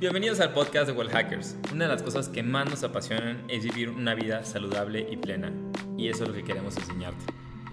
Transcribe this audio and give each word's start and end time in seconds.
Bienvenidos 0.00 0.40
al 0.40 0.54
podcast 0.54 0.86
de 0.86 0.94
Well 0.94 1.10
Hackers. 1.10 1.58
Una 1.74 1.84
de 1.84 1.92
las 1.92 2.02
cosas 2.02 2.30
que 2.30 2.42
más 2.42 2.70
nos 2.70 2.82
apasionan 2.84 3.44
es 3.48 3.64
vivir 3.64 3.90
una 3.90 4.14
vida 4.14 4.44
saludable 4.44 5.06
y 5.10 5.18
plena. 5.18 5.52
Y 5.98 6.08
eso 6.08 6.22
es 6.22 6.30
lo 6.30 6.34
que 6.34 6.42
queremos 6.42 6.74
enseñarte. 6.78 7.22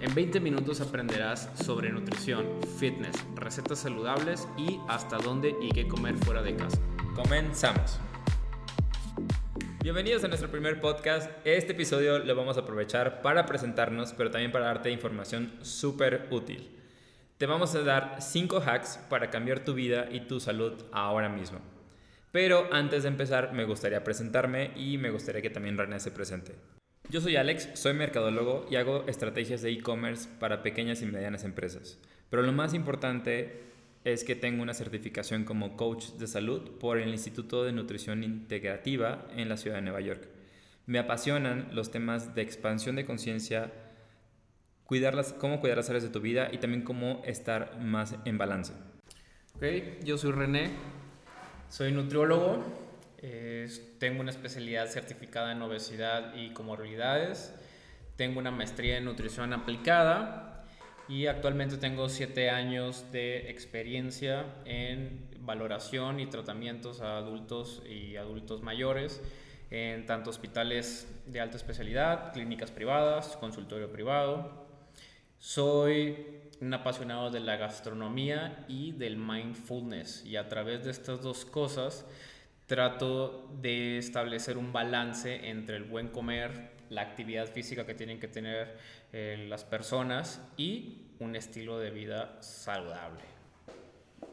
En 0.01 0.13
20 0.13 0.41
minutos 0.41 0.81
aprenderás 0.81 1.49
sobre 1.63 1.89
nutrición, 1.89 2.45
fitness, 2.77 3.15
recetas 3.35 3.79
saludables 3.79 4.45
y 4.57 4.77
hasta 4.89 5.19
dónde 5.19 5.55
y 5.61 5.69
qué 5.69 5.87
comer 5.87 6.17
fuera 6.17 6.43
de 6.43 6.53
casa. 6.57 6.77
Comenzamos. 7.15 7.97
Bienvenidos 9.81 10.21
a 10.25 10.27
nuestro 10.27 10.51
primer 10.51 10.81
podcast. 10.81 11.31
Este 11.45 11.71
episodio 11.71 12.19
lo 12.19 12.35
vamos 12.35 12.57
a 12.57 12.59
aprovechar 12.59 13.21
para 13.21 13.45
presentarnos, 13.45 14.11
pero 14.11 14.31
también 14.31 14.51
para 14.51 14.65
darte 14.65 14.91
información 14.91 15.53
súper 15.61 16.27
útil. 16.29 16.76
Te 17.37 17.45
vamos 17.45 17.75
a 17.75 17.83
dar 17.83 18.15
5 18.19 18.63
hacks 18.65 18.97
para 19.11 19.29
cambiar 19.29 19.59
tu 19.59 19.75
vida 19.75 20.07
y 20.11 20.21
tu 20.21 20.39
salud 20.39 20.73
ahora 20.91 21.29
mismo. 21.29 21.59
Pero 22.31 22.67
antes 22.71 23.03
de 23.03 23.09
empezar, 23.09 23.53
me 23.53 23.63
gustaría 23.63 24.03
presentarme 24.03 24.71
y 24.75 24.97
me 24.97 25.11
gustaría 25.11 25.43
que 25.43 25.51
también 25.51 25.77
René 25.77 25.99
se 25.99 26.09
presente. 26.09 26.55
Yo 27.09 27.21
soy 27.21 27.35
Alex, 27.35 27.69
soy 27.75 27.93
mercadólogo 27.93 28.65
y 28.71 28.75
hago 28.75 29.05
estrategias 29.07 29.61
de 29.61 29.69
e-commerce 29.69 30.27
para 30.39 30.63
pequeñas 30.63 31.03
y 31.03 31.05
medianas 31.05 31.43
empresas. 31.43 31.99
Pero 32.31 32.41
lo 32.41 32.53
más 32.53 32.73
importante 32.73 33.61
es 34.03 34.23
que 34.23 34.35
tengo 34.35 34.63
una 34.63 34.73
certificación 34.73 35.43
como 35.43 35.77
coach 35.77 36.13
de 36.13 36.25
salud 36.25 36.79
por 36.79 36.97
el 36.97 37.09
Instituto 37.09 37.63
de 37.63 37.71
Nutrición 37.71 38.23
Integrativa 38.23 39.27
en 39.35 39.47
la 39.47 39.57
ciudad 39.57 39.75
de 39.75 39.83
Nueva 39.83 40.01
York. 40.01 40.27
Me 40.87 40.97
apasionan 40.97 41.69
los 41.71 41.91
temas 41.91 42.33
de 42.33 42.41
expansión 42.41 42.95
de 42.95 43.05
conciencia, 43.05 43.71
cómo 45.37 45.59
cuidar 45.59 45.77
las 45.77 45.89
áreas 45.89 46.03
de 46.03 46.09
tu 46.09 46.21
vida 46.21 46.49
y 46.51 46.57
también 46.57 46.83
cómo 46.83 47.21
estar 47.25 47.79
más 47.79 48.15
en 48.25 48.37
balance. 48.37 48.73
Ok, 49.55 49.63
yo 50.03 50.17
soy 50.17 50.31
René, 50.31 50.71
soy 51.69 51.91
nutriólogo, 51.91 52.63
tengo 53.99 54.21
una 54.21 54.31
especialidad 54.31 54.87
certificada 54.87 55.51
en 55.51 55.61
obesidad 55.61 56.35
y 56.35 56.51
comorbilidades, 56.53 57.53
tengo 58.15 58.39
una 58.39 58.51
maestría 58.51 58.97
en 58.97 59.05
nutrición 59.05 59.53
aplicada 59.53 60.65
y 61.09 61.27
actualmente 61.27 61.77
tengo 61.77 62.09
siete 62.09 62.49
años 62.49 63.11
de 63.11 63.49
experiencia 63.49 64.45
en 64.65 65.27
valoración 65.39 66.19
y 66.19 66.27
tratamientos 66.27 67.01
a 67.01 67.17
adultos 67.17 67.81
y 67.89 68.15
adultos 68.17 68.61
mayores 68.61 69.21
en 69.69 70.05
tanto 70.05 70.29
hospitales 70.29 71.07
de 71.25 71.41
alta 71.41 71.57
especialidad, 71.57 72.31
clínicas 72.33 72.71
privadas, 72.71 73.37
consultorio 73.37 73.91
privado. 73.91 74.66
Soy 75.39 76.17
un 76.61 76.73
apasionado 76.73 77.29
de 77.29 77.39
la 77.39 77.57
gastronomía 77.57 78.65
y 78.67 78.91
del 78.93 79.17
mindfulness 79.17 80.25
y 80.25 80.35
a 80.35 80.49
través 80.49 80.83
de 80.83 80.91
estas 80.91 81.21
dos 81.21 81.45
cosas 81.45 82.05
trato 82.65 83.47
de 83.61 83.99
establecer 83.99 84.57
un 84.57 84.73
balance 84.73 85.49
entre 85.49 85.77
el 85.77 85.83
buen 85.83 86.09
comer, 86.09 86.71
la 86.89 87.01
actividad 87.01 87.47
física 87.47 87.85
que 87.85 87.93
tienen 87.93 88.19
que 88.19 88.27
tener 88.27 88.77
eh, 89.13 89.45
las 89.47 89.63
personas 89.63 90.41
y 90.57 91.03
un 91.19 91.35
estilo 91.35 91.77
de 91.77 91.91
vida 91.91 92.41
saludable. 92.41 93.23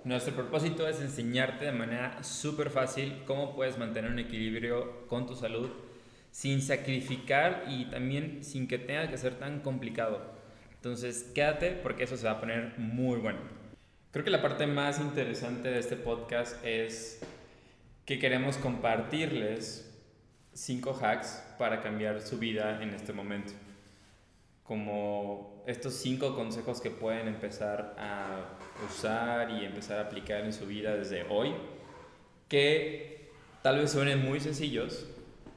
Nuestro 0.05 0.35
propósito 0.35 0.89
es 0.89 1.01
enseñarte 1.01 1.67
de 1.67 1.73
manera 1.73 2.23
súper 2.23 2.71
fácil 2.71 3.23
cómo 3.27 3.55
puedes 3.55 3.79
mantener 3.79 4.11
un 4.11 4.19
equilibrio 4.19 5.07
con 5.07 5.27
tu 5.27 5.35
salud 5.35 5.71
sin 6.31 6.61
sacrificar 6.61 7.67
y 7.69 7.85
también 7.87 8.43
sin 8.43 8.67
que 8.67 8.79
tenga 8.79 9.09
que 9.09 9.19
ser 9.19 9.39
tan 9.39 9.61
complicado. 9.61 10.35
Entonces, 10.85 11.31
quédate 11.35 11.71
porque 11.71 12.05
eso 12.05 12.15
se 12.19 12.27
va 12.27 12.33
a 12.33 12.41
poner 12.41 12.75
muy 12.77 13.19
bueno. 13.19 13.39
Creo 14.11 14.23
que 14.23 14.31
la 14.31 14.43
parte 14.43 14.67
más 14.67 15.01
interesante 15.01 15.71
de 15.71 15.79
este 15.79 15.97
podcast 15.97 16.63
es 16.63 17.23
que 18.05 18.19
queremos 18.19 18.59
compartirles 18.59 19.91
cinco 20.53 20.93
hacks 20.93 21.43
para 21.59 21.81
cambiar 21.81 22.21
su 22.21 22.39
vida 22.39 22.83
en 22.83 22.91
este 22.91 23.15
momento. 23.15 23.55
Como 24.63 25.65
estos 25.67 25.95
cinco 25.95 26.37
consejos 26.37 26.83
que 26.83 26.91
pueden 26.91 27.29
empezar 27.29 27.97
a 27.99 28.59
usar 28.87 29.53
y 29.53 29.65
empezar 29.65 30.01
a 30.01 30.03
aplicar 30.03 30.45
en 30.45 30.53
su 30.53 30.67
vida 30.67 30.95
desde 30.95 31.23
hoy, 31.31 31.55
que 32.47 33.31
tal 33.63 33.79
vez 33.79 33.91
suenen 33.91 34.23
muy 34.23 34.39
sencillos, 34.39 35.07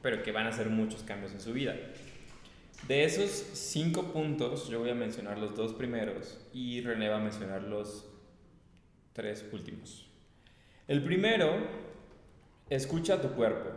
pero 0.02 0.24
que 0.24 0.32
van 0.32 0.46
a 0.46 0.52
hacer 0.52 0.70
muchos 0.70 1.04
cambios 1.04 1.34
en 1.34 1.42
su 1.42 1.52
vida. 1.52 1.76
De 2.86 3.04
esos 3.04 3.32
cinco 3.32 4.14
puntos, 4.14 4.70
yo 4.70 4.80
voy 4.80 4.90
a 4.90 4.96
mencionar 4.96 5.38
los 5.38 5.56
dos 5.56 5.74
primeros 5.74 6.38
y 6.54 6.82
René 6.82 7.10
va 7.10 7.18
a 7.18 7.20
mencionar 7.20 7.64
los 7.64 8.06
tres 9.12 9.46
últimos. 9.52 10.08
El 10.88 11.04
primero, 11.04 11.54
escucha 12.70 13.16
a 13.16 13.22
tu 13.22 13.30
cuerpo. 13.30 13.70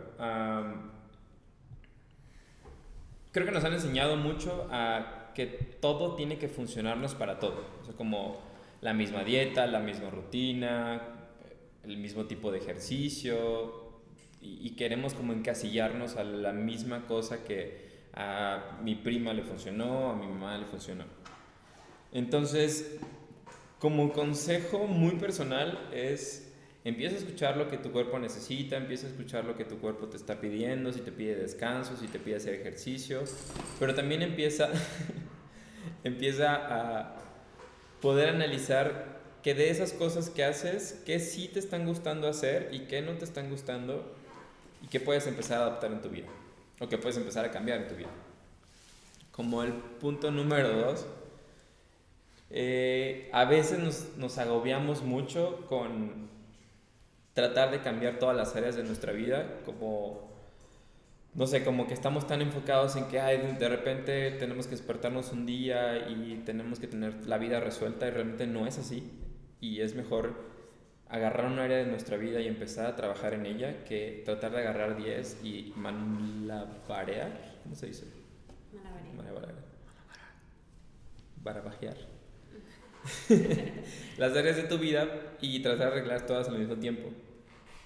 creo 3.31 3.45
que 3.45 3.51
nos 3.51 3.63
han 3.65 3.73
enseñado 3.73 4.15
mucho 4.15 4.67
a 4.71 5.31
que 5.35 5.45
todo 5.45 6.15
tiene 6.15 6.37
que 6.37 6.47
funcionarnos 6.47 7.15
para 7.15 7.39
todo. 7.39 7.65
Como 7.97 8.39
la 8.79 8.93
misma 8.93 9.25
dieta, 9.25 9.67
la 9.67 9.79
misma 9.79 10.09
rutina, 10.09 11.01
el 11.83 11.97
mismo 11.97 12.25
tipo 12.25 12.51
de 12.51 12.59
ejercicio 12.59 13.99
y, 14.39 14.65
y 14.65 14.71
queremos 14.71 15.13
como 15.13 15.33
encasillarnos 15.33 16.15
a 16.15 16.23
la 16.23 16.53
misma 16.53 17.07
cosa 17.07 17.43
que 17.43 17.90
a 18.13 18.77
mi 18.83 18.95
prima 18.95 19.33
le 19.33 19.43
funcionó, 19.43 20.11
a 20.11 20.15
mi 20.15 20.27
mamá 20.27 20.57
le 20.57 20.65
funcionó. 20.65 21.05
Entonces, 22.11 22.97
como 23.79 24.11
consejo 24.11 24.85
muy 24.85 25.11
personal 25.11 25.89
es 25.93 26.47
empieza 26.83 27.15
a 27.15 27.19
escuchar 27.19 27.57
lo 27.57 27.69
que 27.69 27.77
tu 27.77 27.91
cuerpo 27.91 28.17
necesita, 28.19 28.75
empieza 28.75 29.05
a 29.05 29.09
escuchar 29.11 29.45
lo 29.45 29.55
que 29.55 29.65
tu 29.65 29.77
cuerpo 29.77 30.07
te 30.07 30.17
está 30.17 30.41
pidiendo, 30.41 30.91
si 30.91 31.01
te 31.01 31.11
pide 31.11 31.35
descanso, 31.35 31.95
si 31.95 32.07
te 32.07 32.19
pide 32.19 32.37
hacer 32.37 32.55
ejercicio, 32.55 33.21
pero 33.79 33.93
también 33.93 34.23
empieza, 34.23 34.69
empieza 36.03 36.55
a 36.55 37.17
poder 38.01 38.29
analizar 38.29 39.21
que 39.43 39.53
de 39.53 39.69
esas 39.69 39.93
cosas 39.93 40.29
que 40.29 40.43
haces, 40.43 41.01
qué 41.05 41.19
sí 41.19 41.47
te 41.47 41.59
están 41.59 41.85
gustando 41.85 42.27
hacer 42.27 42.69
y 42.71 42.81
qué 42.81 43.01
no 43.01 43.13
te 43.13 43.25
están 43.25 43.49
gustando 43.49 44.15
y 44.81 44.87
qué 44.87 44.99
puedes 44.99 45.27
empezar 45.27 45.59
a 45.59 45.65
adaptar 45.65 45.91
en 45.91 46.01
tu 46.01 46.09
vida 46.09 46.27
o 46.81 46.89
que 46.89 46.97
puedes 46.97 47.15
empezar 47.15 47.45
a 47.45 47.51
cambiar 47.51 47.81
en 47.81 47.87
tu 47.87 47.95
vida. 47.95 48.09
Como 49.31 49.63
el 49.63 49.71
punto 49.71 50.31
número 50.31 50.69
dos, 50.69 51.05
eh, 52.49 53.29
a 53.31 53.45
veces 53.45 53.79
nos, 53.79 54.17
nos, 54.17 54.37
agobiamos 54.37 55.03
mucho 55.03 55.65
con 55.69 56.29
tratar 57.33 57.71
de 57.71 57.81
cambiar 57.81 58.19
todas 58.19 58.35
las 58.35 58.55
áreas 58.55 58.75
de 58.75 58.83
nuestra 58.83 59.13
vida, 59.13 59.61
como, 59.63 60.29
no 61.33 61.47
sé, 61.47 61.63
como 61.63 61.87
que 61.87 61.93
estamos 61.93 62.27
tan 62.27 62.41
enfocados 62.41 62.97
en 62.97 63.05
que 63.05 63.21
ay, 63.21 63.55
de 63.57 63.69
repente 63.69 64.31
tenemos 64.31 64.65
que 64.65 64.71
despertarnos 64.71 65.31
un 65.31 65.45
día 65.45 66.09
y 66.09 66.41
tenemos 66.45 66.79
que 66.79 66.87
tener 66.87 67.25
la 67.25 67.37
vida 67.37 67.61
resuelta 67.61 68.07
y 68.07 68.11
realmente 68.11 68.47
no 68.47 68.67
es 68.67 68.79
así. 68.79 69.09
Y 69.61 69.81
es 69.81 69.95
mejor 69.95 70.50
agarrar 71.11 71.51
un 71.51 71.59
área 71.59 71.77
de 71.77 71.85
nuestra 71.85 72.15
vida 72.15 72.39
y 72.39 72.47
empezar 72.47 72.85
a 72.85 72.95
trabajar 72.95 73.33
en 73.33 73.45
ella 73.45 73.83
que 73.83 74.21
tratar 74.25 74.51
de 74.53 74.59
agarrar 74.59 74.95
10 74.95 75.43
y 75.43 75.73
malabarear, 75.75 77.59
¿cómo 77.63 77.75
se 77.75 77.87
dice? 77.87 78.05
Malabarear. 79.17 79.55
Barabajear. 81.43 81.97
Las 84.17 84.37
áreas 84.37 84.55
de 84.55 84.63
tu 84.63 84.77
vida 84.77 85.33
y 85.41 85.61
tratar 85.61 85.91
de 85.91 85.99
arreglar 85.99 86.25
todas 86.25 86.47
al 86.47 86.57
mismo 86.57 86.77
tiempo. 86.77 87.09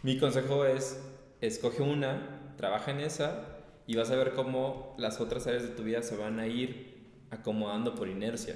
Mi 0.03 0.19
consejo 0.19 0.65
es, 0.65 1.01
escoge 1.41 1.81
una, 1.81 2.53
trabaja 2.57 2.91
en 2.91 2.99
esa 2.99 3.43
y 3.87 3.95
vas 3.95 4.11
a 4.11 4.15
ver 4.15 4.33
cómo 4.33 4.93
las 4.99 5.19
otras 5.19 5.47
áreas 5.47 5.63
de 5.63 5.69
tu 5.69 5.83
vida 5.83 6.03
se 6.03 6.15
van 6.15 6.39
a 6.39 6.45
ir 6.45 6.95
acomodando 7.31 7.95
por 7.95 8.07
inercia. 8.07 8.55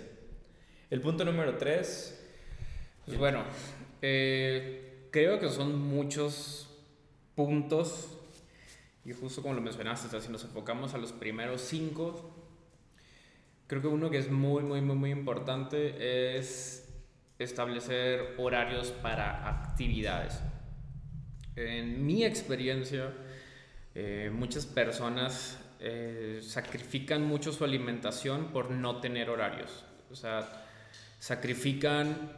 El 0.91 1.01
punto 1.01 1.25
número 1.25 1.57
3. 1.57 2.16
Pues 3.06 3.18
bueno, 3.18 3.44
eh, 4.02 5.08
creo 5.12 5.40
que 5.40 5.50
son 5.50 5.80
muchos 5.80 6.69
puntos 7.36 8.19
y 9.06 9.13
justo 9.13 9.42
como 9.42 9.56
lo 9.56 9.62
mencionaste, 9.62 10.19
si 10.22 10.31
nos 10.31 10.44
enfocamos 10.44 10.94
a 10.94 10.98
los 10.98 11.12
primeros 11.13 11.62
cinco, 11.62 12.31
creo 13.68 13.81
que 13.81 13.88
uno 13.88 14.10
que 14.10 14.18
es 14.18 14.30
muy, 14.30 14.62
muy, 14.63 14.81
muy, 14.81 14.96
muy 14.96 15.12
importante 15.12 16.38
es 16.38 16.88
establecer 17.40 18.36
horarios 18.38 18.92
para 18.92 19.48
actividades. 19.48 20.40
En 21.56 22.06
mi 22.06 22.24
experiencia, 22.24 23.13
eh, 23.95 24.30
muchas 24.34 24.66
personas 24.66 25.57
eh, 25.80 26.42
sacrifican 26.44 27.25
mucho 27.25 27.52
su 27.52 27.63
alimentación 27.63 28.52
por 28.52 28.69
no 28.69 29.00
tener 29.00 29.30
horarios. 29.30 29.86
O 30.12 30.16
sea, 30.16 30.68
sacrifican 31.19 32.31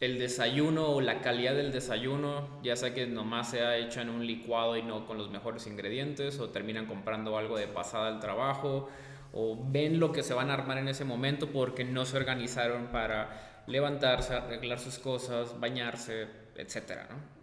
el 0.00 0.18
desayuno 0.18 0.88
o 0.88 1.00
la 1.02 1.20
calidad 1.20 1.54
del 1.54 1.72
desayuno, 1.72 2.60
ya 2.62 2.74
sea 2.74 2.94
que 2.94 3.06
nomás 3.06 3.50
sea 3.50 3.76
hecho 3.76 4.00
en 4.00 4.08
un 4.08 4.26
licuado 4.26 4.76
y 4.76 4.82
no 4.82 5.06
con 5.06 5.18
los 5.18 5.30
mejores 5.30 5.66
ingredientes, 5.66 6.40
o 6.40 6.48
terminan 6.48 6.86
comprando 6.86 7.36
algo 7.36 7.58
de 7.58 7.68
pasada 7.68 8.08
al 8.08 8.18
trabajo, 8.18 8.88
o 9.32 9.58
ven 9.70 10.00
lo 10.00 10.10
que 10.10 10.22
se 10.22 10.32
van 10.32 10.50
a 10.50 10.54
armar 10.54 10.78
en 10.78 10.88
ese 10.88 11.04
momento 11.04 11.50
porque 11.52 11.84
no 11.84 12.06
se 12.06 12.16
organizaron 12.16 12.86
para 12.86 13.62
levantarse, 13.66 14.34
arreglar 14.34 14.78
sus 14.78 14.98
cosas, 14.98 15.60
bañarse, 15.60 16.26
etc. 16.56 17.02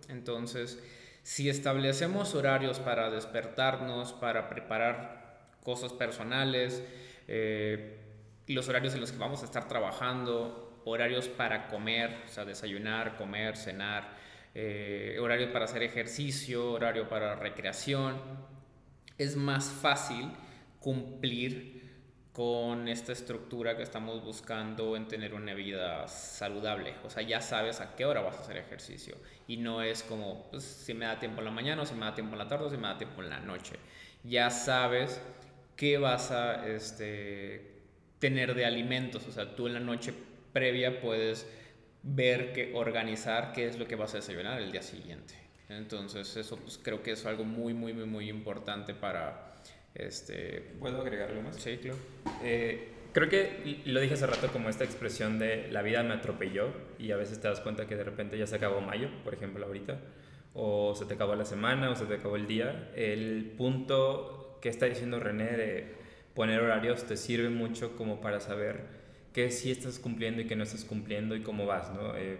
Entonces, 0.10 0.83
si 1.21 1.50
establecemos 1.50 2.33
horarios 2.33 2.80
para 2.80 3.12
despertarnos, 3.12 4.13
para 4.13 4.50
preparar 4.50 5.51
cosas 5.63 5.94
personales, 5.94 6.83
eh, 7.27 8.00
los 8.48 8.68
horarios 8.68 8.95
en 8.95 9.01
los 9.01 9.12
que 9.12 9.18
vamos 9.19 9.44
a 9.44 9.45
estar 9.45 9.68
trabajando, 9.68 10.67
horarios 10.88 11.28
para 11.28 11.68
comer, 11.68 12.24
o 12.25 12.30
sea, 12.30 12.45
desayunar, 12.45 13.16
comer, 13.18 13.57
cenar, 13.57 14.16
eh, 14.56 15.18
horario 15.19 15.51
para 15.51 15.66
hacer 15.66 15.84
ejercicio, 15.84 16.72
horario 16.72 17.07
para 17.07 17.36
recreación, 17.36 18.19
es 19.18 19.36
más 19.36 19.69
fácil 19.69 20.31
cumplir 20.80 21.78
con 22.31 22.88
esta 22.88 23.13
estructura 23.13 23.75
que 23.75 23.81
estamos 23.81 24.24
buscando 24.24 24.95
en 24.95 25.07
tener 25.07 25.34
una 25.34 25.56
vida 25.56 26.07
saludable. 26.07 26.94
O 27.04 27.10
sea, 27.10 27.24
ya 27.24 27.42
sabes 27.42 27.81
a 27.81 27.95
qué 27.95 28.06
hora 28.06 28.22
vas 28.22 28.38
a 28.38 28.42
hacer 28.42 28.57
ejercicio. 28.57 29.16
Y 29.48 29.57
no 29.57 29.81
es 29.81 30.04
como, 30.04 30.50
pues, 30.51 30.63
si 30.63 30.94
me 30.94 31.06
da 31.06 31.19
tiempo 31.19 31.39
en 31.39 31.45
la 31.45 31.51
mañana, 31.51 31.81
o 31.81 31.86
si 31.86 31.95
me 31.95 32.06
da 32.06 32.13
tiempo 32.13 32.34
en 32.34 32.39
la 32.39 32.48
tarde, 32.48 32.66
o 32.66 32.69
si 32.69 32.78
me 32.78 32.88
da 32.88 32.98
tiempo 32.98 33.24
en 33.24 33.30
la 33.31 33.39
noche. 33.39 33.78
Ya 34.24 34.51
sabes 34.51 35.19
qué 35.75 35.98
vas 35.98 36.30
a 36.30 36.68
este, 36.68 37.81
tener 38.19 38.54
de 38.54 38.66
alimentos. 38.66 39.25
O 39.28 39.31
sea, 39.31 39.56
tú 39.56 39.66
en 39.66 39.74
la 39.74 39.80
noche 39.80 40.13
previa 40.57 41.00
puedes 41.00 41.48
ver, 42.01 42.51
que, 42.51 42.71
organizar 42.74 43.54
qué 43.54 43.68
es 43.68 43.77
lo 43.77 43.88
que 43.88 43.95
vas 43.95 44.13
a 44.15 44.18
desayunar 44.18 44.59
el 44.59 44.71
día 44.71 44.81
siguiente. 44.81 45.36
Entonces, 45.69 46.36
eso 46.36 46.57
pues, 46.57 46.80
creo 46.81 47.04
que 47.04 47.12
es 47.12 47.25
algo 47.27 47.44
muy, 47.44 47.74
muy, 47.74 47.94
muy, 47.94 48.06
muy 48.06 48.30
importante 48.30 48.95
para 48.95 49.48
este, 49.94 50.62
¿Puedo 50.80 51.01
agregarlo 51.01 51.42
más? 51.42 51.56
Sí, 51.56 51.77
claro. 51.77 51.98
Eh, 52.44 52.89
creo 53.13 53.30
que 53.30 53.81
lo 53.86 54.00
dije 54.00 54.13
hace 54.13 54.27
rato 54.27 54.48
como 54.50 54.69
esta 54.69 54.83
expresión 54.83 55.39
de 55.39 55.71
la 55.71 55.81
vida 55.81 56.04
me 56.04 56.13
atropelló 56.13 56.69
y 57.00 57.12
a 57.12 57.18
veces 57.18 57.42
te 57.42 57.48
das 57.48 57.62
cuenta 57.62 57.88
que 57.88 57.95
de 57.95 58.03
repente 58.03 58.38
ya 58.38 58.45
se 58.45 58.56
acabó 58.56 58.80
mayo, 58.80 59.10
por 59.24 59.33
ejemplo, 59.33 59.65
ahorita, 59.65 60.00
o 60.53 60.94
se 60.95 61.06
te 61.06 61.15
acabó 61.15 61.36
la 61.36 61.45
semana 61.45 61.89
o 61.89 61.95
se 61.95 62.06
te 62.06 62.15
acabó 62.15 62.36
el 62.36 62.48
día. 62.48 62.92
El 62.95 63.53
punto 63.57 64.60
que 64.62 64.69
está 64.69 64.86
diciendo 64.86 65.19
René 65.19 65.57
de 65.57 65.95
poner 66.36 66.62
horarios 66.62 67.06
te 67.06 67.18
sirve 67.18 67.50
mucho 67.50 67.95
como 67.95 68.21
para 68.21 68.39
saber 68.39 69.06
qué 69.38 69.51
sí 69.51 69.69
estás 69.69 70.00
cumpliendo 70.00 70.42
y 70.42 70.45
qué 70.45 70.56
no 70.56 70.63
estás 70.63 70.84
cumpliendo 70.84 71.36
y 71.36 71.44
cómo 71.44 71.68
vas, 71.68 71.94
¿no? 71.94 72.16
Eh, 72.16 72.39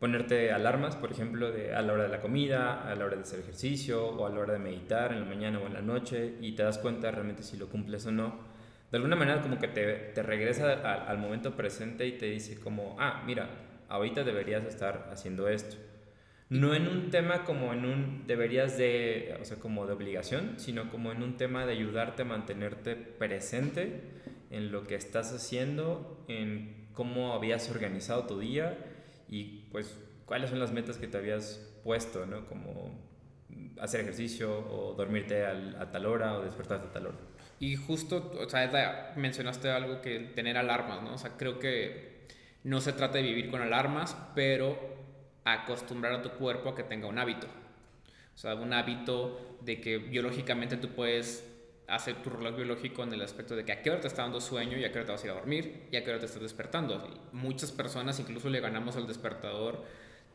ponerte 0.00 0.50
alarmas, 0.50 0.96
por 0.96 1.12
ejemplo, 1.12 1.52
de, 1.52 1.72
a 1.72 1.82
la 1.82 1.92
hora 1.92 2.02
de 2.02 2.08
la 2.08 2.20
comida, 2.20 2.90
a 2.90 2.96
la 2.96 3.04
hora 3.04 3.14
de 3.14 3.22
hacer 3.22 3.38
ejercicio 3.38 4.08
o 4.08 4.26
a 4.26 4.30
la 4.30 4.40
hora 4.40 4.54
de 4.54 4.58
meditar 4.58 5.12
en 5.12 5.20
la 5.20 5.26
mañana 5.26 5.60
o 5.60 5.68
en 5.68 5.74
la 5.74 5.82
noche 5.82 6.34
y 6.40 6.56
te 6.56 6.64
das 6.64 6.78
cuenta 6.78 7.12
realmente 7.12 7.44
si 7.44 7.56
lo 7.56 7.68
cumples 7.68 8.06
o 8.06 8.10
no. 8.10 8.40
De 8.90 8.96
alguna 8.96 9.14
manera 9.14 9.40
como 9.40 9.60
que 9.60 9.68
te, 9.68 9.86
te 10.12 10.24
regresa 10.24 10.72
al 11.06 11.18
momento 11.18 11.54
presente 11.54 12.08
y 12.08 12.18
te 12.18 12.26
dice 12.26 12.58
como, 12.58 12.96
ah, 12.98 13.22
mira, 13.24 13.48
ahorita 13.88 14.24
deberías 14.24 14.64
estar 14.64 15.10
haciendo 15.12 15.48
esto. 15.48 15.76
No 16.48 16.74
en 16.74 16.88
un 16.88 17.10
tema 17.10 17.44
como 17.44 17.72
en 17.72 17.84
un 17.84 18.26
deberías 18.26 18.76
de, 18.76 19.38
o 19.40 19.44
sea, 19.44 19.58
como 19.58 19.86
de 19.86 19.92
obligación, 19.92 20.54
sino 20.56 20.90
como 20.90 21.12
en 21.12 21.22
un 21.22 21.36
tema 21.36 21.66
de 21.66 21.74
ayudarte 21.74 22.22
a 22.22 22.24
mantenerte 22.24 22.96
presente 22.96 24.18
en 24.50 24.72
lo 24.72 24.86
que 24.86 24.96
estás 24.96 25.32
haciendo, 25.32 26.24
en 26.28 26.88
cómo 26.92 27.32
habías 27.32 27.70
organizado 27.70 28.26
tu 28.26 28.38
día 28.38 28.78
y 29.28 29.68
pues 29.70 29.96
cuáles 30.26 30.50
son 30.50 30.58
las 30.58 30.72
metas 30.72 30.98
que 30.98 31.06
te 31.06 31.16
habías 31.16 31.72
puesto, 31.84 32.26
¿no? 32.26 32.46
Como 32.46 33.08
hacer 33.80 34.00
ejercicio 34.00 34.58
o 34.68 34.94
dormirte 34.94 35.44
a 35.46 35.90
tal 35.90 36.06
hora 36.06 36.34
o 36.38 36.42
despertarte 36.42 36.88
a 36.88 36.92
tal 36.92 37.06
hora. 37.06 37.16
Y 37.58 37.76
justo, 37.76 38.32
o 38.38 38.48
sea, 38.48 39.12
mencionaste 39.16 39.70
algo 39.70 40.00
que 40.00 40.18
tener 40.34 40.56
alarmas, 40.56 41.02
¿no? 41.02 41.14
O 41.14 41.18
sea, 41.18 41.36
creo 41.36 41.58
que 41.58 42.26
no 42.64 42.80
se 42.80 42.92
trata 42.92 43.18
de 43.18 43.22
vivir 43.22 43.50
con 43.50 43.62
alarmas, 43.62 44.16
pero 44.34 44.78
acostumbrar 45.44 46.12
a 46.14 46.22
tu 46.22 46.30
cuerpo 46.30 46.70
a 46.70 46.74
que 46.74 46.82
tenga 46.82 47.06
un 47.06 47.18
hábito. 47.18 47.46
O 48.34 48.38
sea, 48.38 48.54
un 48.54 48.72
hábito 48.72 49.58
de 49.62 49.80
que 49.80 49.98
biológicamente 49.98 50.76
tú 50.76 50.88
puedes 50.88 51.49
hacer 51.90 52.22
tu 52.22 52.30
reloj 52.30 52.56
biológico 52.56 53.02
en 53.02 53.12
el 53.12 53.22
aspecto 53.22 53.56
de 53.56 53.64
que 53.64 53.72
a 53.72 53.82
qué 53.82 53.90
hora 53.90 54.00
te 54.00 54.08
está 54.08 54.22
dando 54.22 54.40
sueño 54.40 54.78
y 54.78 54.84
a 54.84 54.92
qué 54.92 54.98
hora 54.98 55.06
te 55.06 55.12
vas 55.12 55.22
a 55.22 55.26
ir 55.26 55.32
a 55.32 55.34
dormir 55.34 55.88
y 55.90 55.96
a 55.96 56.04
qué 56.04 56.10
hora 56.10 56.20
te 56.20 56.26
estás 56.26 56.42
despertando. 56.42 57.08
muchas 57.32 57.72
personas 57.72 58.18
incluso 58.20 58.48
le 58.48 58.60
ganamos 58.60 58.96
al 58.96 59.06
despertador 59.06 59.84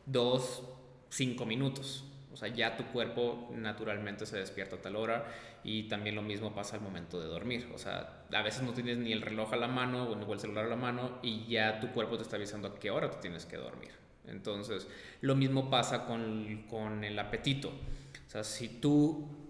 dos, 0.06 0.62
cinco 1.08 1.46
minutos. 1.46 2.04
O 2.32 2.36
sea, 2.38 2.48
ya 2.48 2.76
tu 2.76 2.84
cuerpo 2.84 3.48
naturalmente 3.56 4.26
se 4.26 4.36
despierta 4.36 4.76
a 4.76 4.82
tal 4.82 4.96
hora 4.96 5.24
y 5.64 5.84
también 5.84 6.14
lo 6.14 6.20
mismo 6.20 6.54
pasa 6.54 6.76
al 6.76 6.82
momento 6.82 7.18
de 7.18 7.28
dormir. 7.28 7.70
O 7.74 7.78
sea, 7.78 8.24
a 8.30 8.42
veces 8.42 8.62
no 8.62 8.74
tienes 8.74 8.98
ni 8.98 9.12
el 9.12 9.22
reloj 9.22 9.54
a 9.54 9.56
la 9.56 9.68
mano 9.68 10.04
o 10.04 10.32
el 10.32 10.38
celular 10.38 10.66
a 10.66 10.68
la 10.68 10.76
mano 10.76 11.18
y 11.22 11.46
ya 11.46 11.80
tu 11.80 11.88
cuerpo 11.92 12.18
te 12.18 12.24
está 12.24 12.36
avisando 12.36 12.68
a 12.68 12.78
qué 12.78 12.90
hora 12.90 13.10
te 13.10 13.16
tienes 13.18 13.46
que 13.46 13.56
dormir. 13.56 13.92
Entonces, 14.26 14.86
lo 15.22 15.34
mismo 15.34 15.70
pasa 15.70 16.04
con, 16.04 16.64
con 16.68 17.04
el 17.04 17.18
apetito. 17.18 17.68
O 17.68 18.30
sea, 18.30 18.44
si 18.44 18.68
tú 18.68 19.45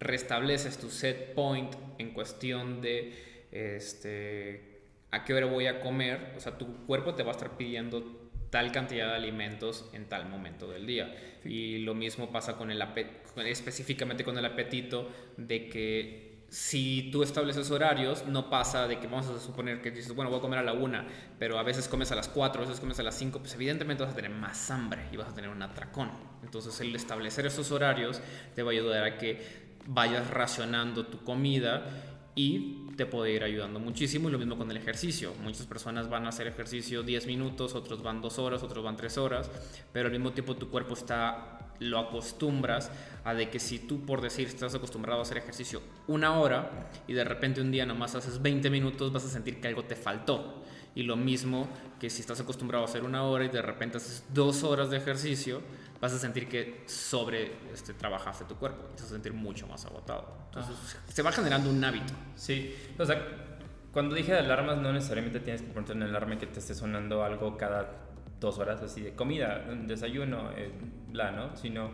restableces 0.00 0.78
tu 0.78 0.90
set 0.90 1.34
point 1.34 1.74
en 1.98 2.12
cuestión 2.12 2.80
de 2.80 3.14
este, 3.52 4.80
a 5.10 5.24
qué 5.24 5.34
hora 5.34 5.46
voy 5.46 5.66
a 5.66 5.80
comer, 5.80 6.34
o 6.36 6.40
sea, 6.40 6.58
tu 6.58 6.86
cuerpo 6.86 7.14
te 7.14 7.22
va 7.22 7.30
a 7.30 7.32
estar 7.32 7.56
pidiendo 7.56 8.26
tal 8.50 8.72
cantidad 8.72 9.08
de 9.08 9.14
alimentos 9.14 9.88
en 9.92 10.08
tal 10.08 10.28
momento 10.28 10.68
del 10.68 10.86
día. 10.86 11.14
Y 11.44 11.78
lo 11.78 11.94
mismo 11.94 12.30
pasa 12.30 12.56
con 12.56 12.70
el 12.70 12.82
específicamente 13.44 14.24
con 14.24 14.38
el 14.38 14.44
apetito 14.44 15.10
de 15.36 15.68
que 15.68 16.26
si 16.48 17.10
tú 17.12 17.22
estableces 17.22 17.70
horarios, 17.70 18.24
no 18.26 18.48
pasa 18.50 18.86
de 18.86 18.98
que 19.00 19.08
vamos 19.08 19.26
a 19.26 19.40
suponer 19.40 19.82
que 19.82 19.90
dices, 19.90 20.14
bueno, 20.14 20.30
voy 20.30 20.38
a 20.38 20.42
comer 20.42 20.60
a 20.60 20.62
la 20.62 20.72
una, 20.72 21.06
pero 21.38 21.58
a 21.58 21.62
veces 21.62 21.88
comes 21.88 22.12
a 22.12 22.14
las 22.14 22.28
cuatro, 22.28 22.62
a 22.62 22.66
veces 22.66 22.80
comes 22.80 22.98
a 23.00 23.02
las 23.02 23.16
cinco, 23.16 23.40
pues 23.40 23.54
evidentemente 23.54 24.04
vas 24.04 24.12
a 24.12 24.16
tener 24.16 24.30
más 24.30 24.70
hambre 24.70 25.02
y 25.12 25.16
vas 25.16 25.28
a 25.28 25.34
tener 25.34 25.50
un 25.50 25.60
atracón. 25.62 26.10
Entonces 26.42 26.80
el 26.80 26.94
establecer 26.94 27.46
esos 27.46 27.72
horarios 27.72 28.20
te 28.54 28.62
va 28.62 28.70
a 28.70 28.74
ayudar 28.74 29.04
a 29.04 29.18
que 29.18 29.65
vayas 29.86 30.28
racionando 30.30 31.06
tu 31.06 31.22
comida 31.22 31.84
y 32.34 32.86
te 32.96 33.06
puede 33.06 33.32
ir 33.32 33.42
ayudando 33.42 33.80
muchísimo. 33.80 34.28
Y 34.28 34.32
lo 34.32 34.38
mismo 34.38 34.56
con 34.56 34.70
el 34.70 34.76
ejercicio. 34.76 35.32
Muchas 35.42 35.66
personas 35.66 36.08
van 36.08 36.26
a 36.26 36.28
hacer 36.28 36.46
ejercicio 36.46 37.02
10 37.02 37.26
minutos, 37.26 37.74
otros 37.74 38.02
van 38.02 38.20
2 38.20 38.38
horas, 38.38 38.62
otros 38.62 38.84
van 38.84 38.96
3 38.96 39.18
horas, 39.18 39.50
pero 39.92 40.06
al 40.06 40.12
mismo 40.12 40.32
tiempo 40.32 40.54
tu 40.54 40.68
cuerpo 40.68 40.94
está, 40.94 41.72
lo 41.80 41.98
acostumbras 41.98 42.90
a 43.24 43.34
de 43.34 43.48
que 43.50 43.58
si 43.58 43.78
tú 43.78 44.04
por 44.04 44.20
decir 44.20 44.48
estás 44.48 44.74
acostumbrado 44.74 45.20
a 45.20 45.22
hacer 45.22 45.38
ejercicio 45.38 45.82
una 46.06 46.38
hora 46.38 46.90
y 47.06 47.12
de 47.12 47.24
repente 47.24 47.60
un 47.60 47.70
día 47.70 47.84
nomás 47.84 48.14
haces 48.14 48.40
20 48.40 48.70
minutos, 48.70 49.12
vas 49.12 49.24
a 49.24 49.28
sentir 49.28 49.60
que 49.60 49.68
algo 49.68 49.84
te 49.84 49.96
faltó. 49.96 50.62
Y 50.94 51.02
lo 51.02 51.16
mismo 51.16 51.68
que 52.00 52.08
si 52.08 52.22
estás 52.22 52.40
acostumbrado 52.40 52.84
a 52.84 52.88
hacer 52.88 53.04
una 53.04 53.22
hora 53.24 53.44
y 53.44 53.48
de 53.48 53.60
repente 53.60 53.98
haces 53.98 54.24
dos 54.32 54.62
horas 54.62 54.88
de 54.88 54.96
ejercicio, 54.96 55.60
vas 56.00 56.12
a 56.12 56.18
sentir 56.18 56.48
que 56.48 56.84
sobre 56.86 57.52
este, 57.72 57.94
trabajaste 57.94 58.44
tu 58.44 58.56
cuerpo, 58.56 58.84
te 58.94 59.02
vas 59.02 59.10
a 59.10 59.14
sentir 59.14 59.32
mucho 59.32 59.66
más 59.66 59.84
agotado. 59.86 60.36
Entonces, 60.46 60.96
se 61.08 61.22
va 61.22 61.32
generando 61.32 61.70
un 61.70 61.82
hábito. 61.84 62.12
Sí, 62.34 62.74
o 62.98 63.04
sea, 63.04 63.20
cuando 63.92 64.14
dije 64.14 64.32
de 64.32 64.40
alarmas, 64.40 64.78
no 64.78 64.92
necesariamente 64.92 65.40
tienes 65.40 65.62
que 65.62 65.68
ponerte 65.68 65.92
una 65.92 66.06
alarma 66.06 66.38
que 66.38 66.46
te 66.46 66.58
esté 66.58 66.74
sonando 66.74 67.24
algo 67.24 67.56
cada 67.56 68.06
dos 68.40 68.58
horas, 68.58 68.82
así 68.82 69.00
de 69.00 69.14
comida, 69.14 69.64
desayuno, 69.86 70.50
eh, 70.56 70.70
bla, 71.08 71.30
¿no? 71.30 71.56
Sino 71.56 71.92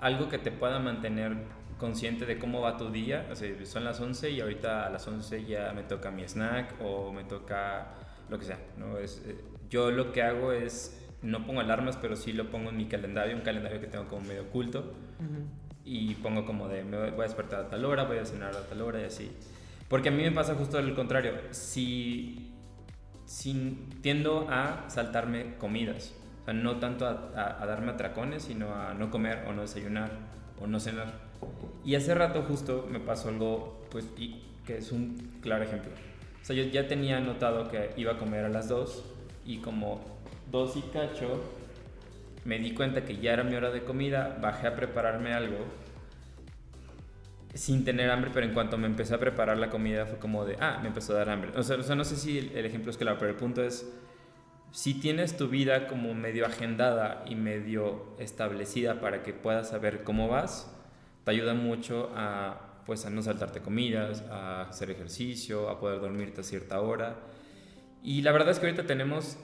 algo 0.00 0.28
que 0.28 0.38
te 0.38 0.50
pueda 0.50 0.78
mantener 0.78 1.36
consciente 1.78 2.26
de 2.26 2.38
cómo 2.38 2.60
va 2.60 2.76
tu 2.76 2.90
día. 2.90 3.26
O 3.30 3.36
sea, 3.36 3.48
son 3.64 3.84
las 3.84 4.00
11 4.00 4.30
y 4.30 4.40
ahorita 4.40 4.86
a 4.86 4.90
las 4.90 5.06
11 5.08 5.46
ya 5.46 5.72
me 5.72 5.82
toca 5.82 6.10
mi 6.10 6.22
snack 6.24 6.74
o 6.82 7.12
me 7.12 7.24
toca 7.24 7.94
lo 8.28 8.38
que 8.38 8.44
sea, 8.44 8.58
¿no? 8.76 8.98
Es, 8.98 9.22
eh, 9.26 9.42
yo 9.70 9.90
lo 9.90 10.12
que 10.12 10.22
hago 10.22 10.52
es 10.52 10.99
no 11.22 11.46
pongo 11.46 11.60
alarmas, 11.60 11.96
pero 11.96 12.16
sí 12.16 12.32
lo 12.32 12.50
pongo 12.50 12.70
en 12.70 12.76
mi 12.76 12.86
calendario, 12.86 13.36
un 13.36 13.42
calendario 13.42 13.80
que 13.80 13.86
tengo 13.86 14.06
como 14.06 14.22
medio 14.22 14.42
oculto. 14.42 14.94
Y 15.84 16.14
pongo 16.16 16.46
como 16.46 16.68
de, 16.68 16.84
me 16.84 17.10
voy 17.10 17.20
a 17.20 17.22
despertar 17.22 17.60
a 17.60 17.68
tal 17.68 17.84
hora, 17.84 18.04
voy 18.04 18.18
a 18.18 18.24
cenar 18.24 18.56
a 18.56 18.62
tal 18.66 18.80
hora 18.82 19.00
y 19.00 19.04
así. 19.04 19.30
Porque 19.88 20.10
a 20.10 20.12
mí 20.12 20.22
me 20.22 20.32
pasa 20.32 20.54
justo 20.54 20.80
lo 20.80 20.94
contrario. 20.94 21.32
Si, 21.50 22.52
si 23.24 23.86
tiendo 24.02 24.46
a 24.48 24.88
saltarme 24.88 25.56
comidas. 25.56 26.14
O 26.42 26.44
sea, 26.44 26.54
no 26.54 26.76
tanto 26.76 27.06
a, 27.06 27.56
a, 27.60 27.66
darme 27.66 27.92
atracones, 27.92 28.44
sino 28.44 28.74
a 28.74 28.94
no 28.94 29.10
comer 29.10 29.44
o 29.48 29.52
no 29.52 29.62
desayunar 29.62 30.10
o 30.60 30.66
no 30.66 30.80
cenar. 30.80 31.12
Y 31.84 31.96
hace 31.96 32.14
rato 32.14 32.42
justo 32.42 32.86
me 32.90 33.00
pasó 33.00 33.28
algo, 33.30 33.86
pues, 33.90 34.06
y, 34.16 34.42
que 34.64 34.78
es 34.78 34.92
un 34.92 35.38
claro 35.42 35.64
ejemplo. 35.64 35.90
O 36.40 36.44
sea, 36.44 36.56
yo 36.56 36.64
ya 36.64 36.86
tenía 36.86 37.20
notado 37.20 37.68
que 37.68 37.90
iba 37.96 38.12
a 38.12 38.18
comer 38.18 38.44
a 38.44 38.48
las 38.48 38.68
2 38.68 39.04
y 39.44 39.58
como 39.58 40.19
dos 40.50 40.76
y 40.76 40.82
cacho, 40.82 41.42
me 42.44 42.58
di 42.58 42.72
cuenta 42.72 43.04
que 43.04 43.18
ya 43.18 43.32
era 43.32 43.44
mi 43.44 43.54
hora 43.54 43.70
de 43.70 43.84
comida, 43.84 44.38
bajé 44.40 44.66
a 44.66 44.76
prepararme 44.76 45.32
algo 45.32 45.58
sin 47.54 47.84
tener 47.84 48.10
hambre, 48.10 48.30
pero 48.32 48.46
en 48.46 48.54
cuanto 48.54 48.78
me 48.78 48.86
empecé 48.86 49.14
a 49.14 49.18
preparar 49.18 49.58
la 49.58 49.70
comida 49.70 50.06
fue 50.06 50.18
como 50.18 50.44
de, 50.44 50.56
ah, 50.60 50.78
me 50.82 50.88
empezó 50.88 51.14
a 51.14 51.16
dar 51.16 51.30
hambre. 51.30 51.50
O 51.56 51.62
sea, 51.62 51.76
no 51.76 52.04
sé 52.04 52.16
si 52.16 52.38
el, 52.38 52.64
ejemplo 52.64 52.90
es 52.90 52.96
claro, 52.96 53.18
pero 53.18 53.30
el 53.30 53.36
punto 53.36 53.62
es, 53.62 53.90
si 54.70 54.94
tienes 54.94 55.36
tu 55.36 55.48
vida 55.48 55.88
como 55.88 56.14
medio 56.14 56.46
agendada 56.46 57.24
y 57.26 57.34
medio 57.34 58.14
establecida 58.18 59.00
para 59.00 59.22
que 59.22 59.32
puedas 59.32 59.70
saber 59.70 60.04
cómo 60.04 60.28
vas, 60.28 60.72
te 61.24 61.32
ayuda 61.32 61.54
mucho 61.54 62.10
a, 62.14 62.82
pues, 62.86 63.04
a 63.04 63.10
no 63.10 63.22
saltarte 63.22 63.60
comidas, 63.60 64.22
a 64.30 64.62
hacer 64.62 64.90
ejercicio, 64.90 65.68
a 65.70 65.80
poder 65.80 66.00
dormirte 66.00 66.42
a 66.42 66.44
cierta 66.44 66.80
hora 66.80 67.16
Y 68.02 68.22
la 68.22 68.32
verdad 68.32 68.50
es 68.50 68.60
que 68.60 68.66
ahorita 68.66 68.86
tenemos 68.86 69.38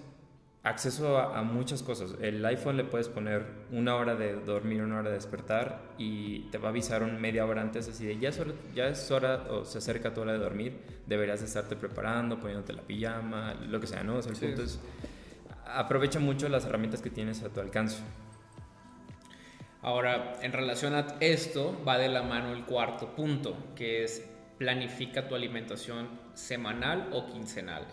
acceso 0.66 1.18
a, 1.18 1.42
muchas 1.42 1.82
cosas. 1.82 2.14
El 2.20 2.44
iPhone 2.44 2.76
le 2.76 2.84
puedes 2.84 3.08
poner 3.08 3.46
una 3.70 3.94
hora 3.94 4.16
de 4.16 4.34
dormir, 4.34 4.82
una 4.82 4.98
hora 4.98 5.10
de 5.10 5.14
despertar 5.14 5.80
y 5.96 6.40
te 6.50 6.58
va 6.58 6.68
a 6.68 6.70
avisar 6.70 7.02
un 7.02 7.20
media 7.20 7.46
hora 7.46 7.62
antes 7.62 7.88
así 7.88 8.04
de 8.04 8.18
ya 8.18 8.30
es 8.30 8.40
hora, 8.40 8.52
ya 8.74 8.88
es 8.88 9.10
hora 9.10 9.46
o 9.50 9.64
se 9.64 9.78
acerca 9.78 10.12
tu 10.12 10.22
hora 10.22 10.32
de 10.32 10.38
dormir, 10.38 10.76
deberías 11.06 11.40
estarte 11.42 11.76
preparando, 11.76 12.40
poniéndote 12.40 12.72
la 12.72 12.82
pijama, 12.82 13.54
lo 13.54 13.80
que 13.80 13.86
sea, 13.86 14.02
¿no? 14.02 14.16
O 14.16 14.22
sea, 14.22 14.32
el 14.32 14.38
punto 14.38 14.62
es 14.62 14.80
aprovecha 15.66 16.18
mucho 16.18 16.48
las 16.48 16.64
herramientas 16.64 17.00
que 17.00 17.10
tienes 17.10 17.42
a 17.42 17.48
tu 17.48 17.60
alcance. 17.60 17.98
Ahora, 19.82 20.32
en 20.42 20.52
relación 20.52 20.94
a 20.94 21.06
esto, 21.20 21.80
va 21.86 21.96
de 21.98 22.08
la 22.08 22.22
mano 22.22 22.52
el 22.52 22.64
cuarto 22.64 23.14
punto, 23.14 23.56
que 23.76 24.02
es 24.02 24.24
planifica 24.58 25.28
tu 25.28 25.34
alimentación 25.34 26.08
semanal 26.34 27.10
o 27.12 27.26
quincenal. 27.26 27.86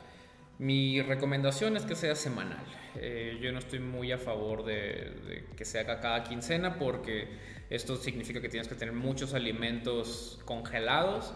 Mi 0.59 1.01
recomendación 1.01 1.75
es 1.77 1.83
que 1.83 1.95
sea 1.95 2.15
semanal. 2.15 2.63
Eh, 2.95 3.39
yo 3.41 3.51
no 3.51 3.59
estoy 3.59 3.79
muy 3.79 4.11
a 4.11 4.17
favor 4.17 4.63
de, 4.63 5.45
que 5.57 5.65
se 5.65 5.79
haga 5.79 5.99
cada 5.99 6.23
quincena 6.23 6.77
porque 6.77 7.27
esto 7.69 7.95
significa 7.95 8.39
que 8.39 8.49
tienes 8.49 8.67
que 8.67 8.75
tener 8.75 8.93
muchos 8.93 9.33
alimentos 9.33 10.39
congelados. 10.45 11.33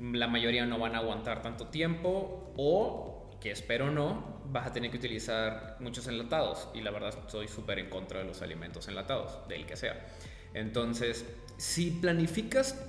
La 0.00 0.26
mayoría 0.26 0.66
no 0.66 0.78
van 0.78 0.96
a 0.96 0.98
aguantar 0.98 1.42
tanto 1.42 1.68
tiempo 1.68 2.52
o, 2.56 3.30
que 3.40 3.52
espero 3.52 3.90
no, 3.90 4.40
vas 4.46 4.66
a 4.66 4.72
tener 4.72 4.90
que 4.90 4.96
utilizar 4.96 5.76
muchos 5.78 6.08
enlatados. 6.08 6.68
Y 6.74 6.80
la 6.80 6.90
verdad 6.90 7.14
estoy 7.16 7.46
súper 7.46 7.78
en 7.78 7.88
contra 7.88 8.18
de 8.18 8.24
los 8.24 8.42
alimentos 8.42 8.88
enlatados, 8.88 9.46
del 9.48 9.64
que 9.64 9.76
sea. 9.76 10.06
Entonces, 10.54 11.24
si 11.56 11.92
planificas 11.92 12.84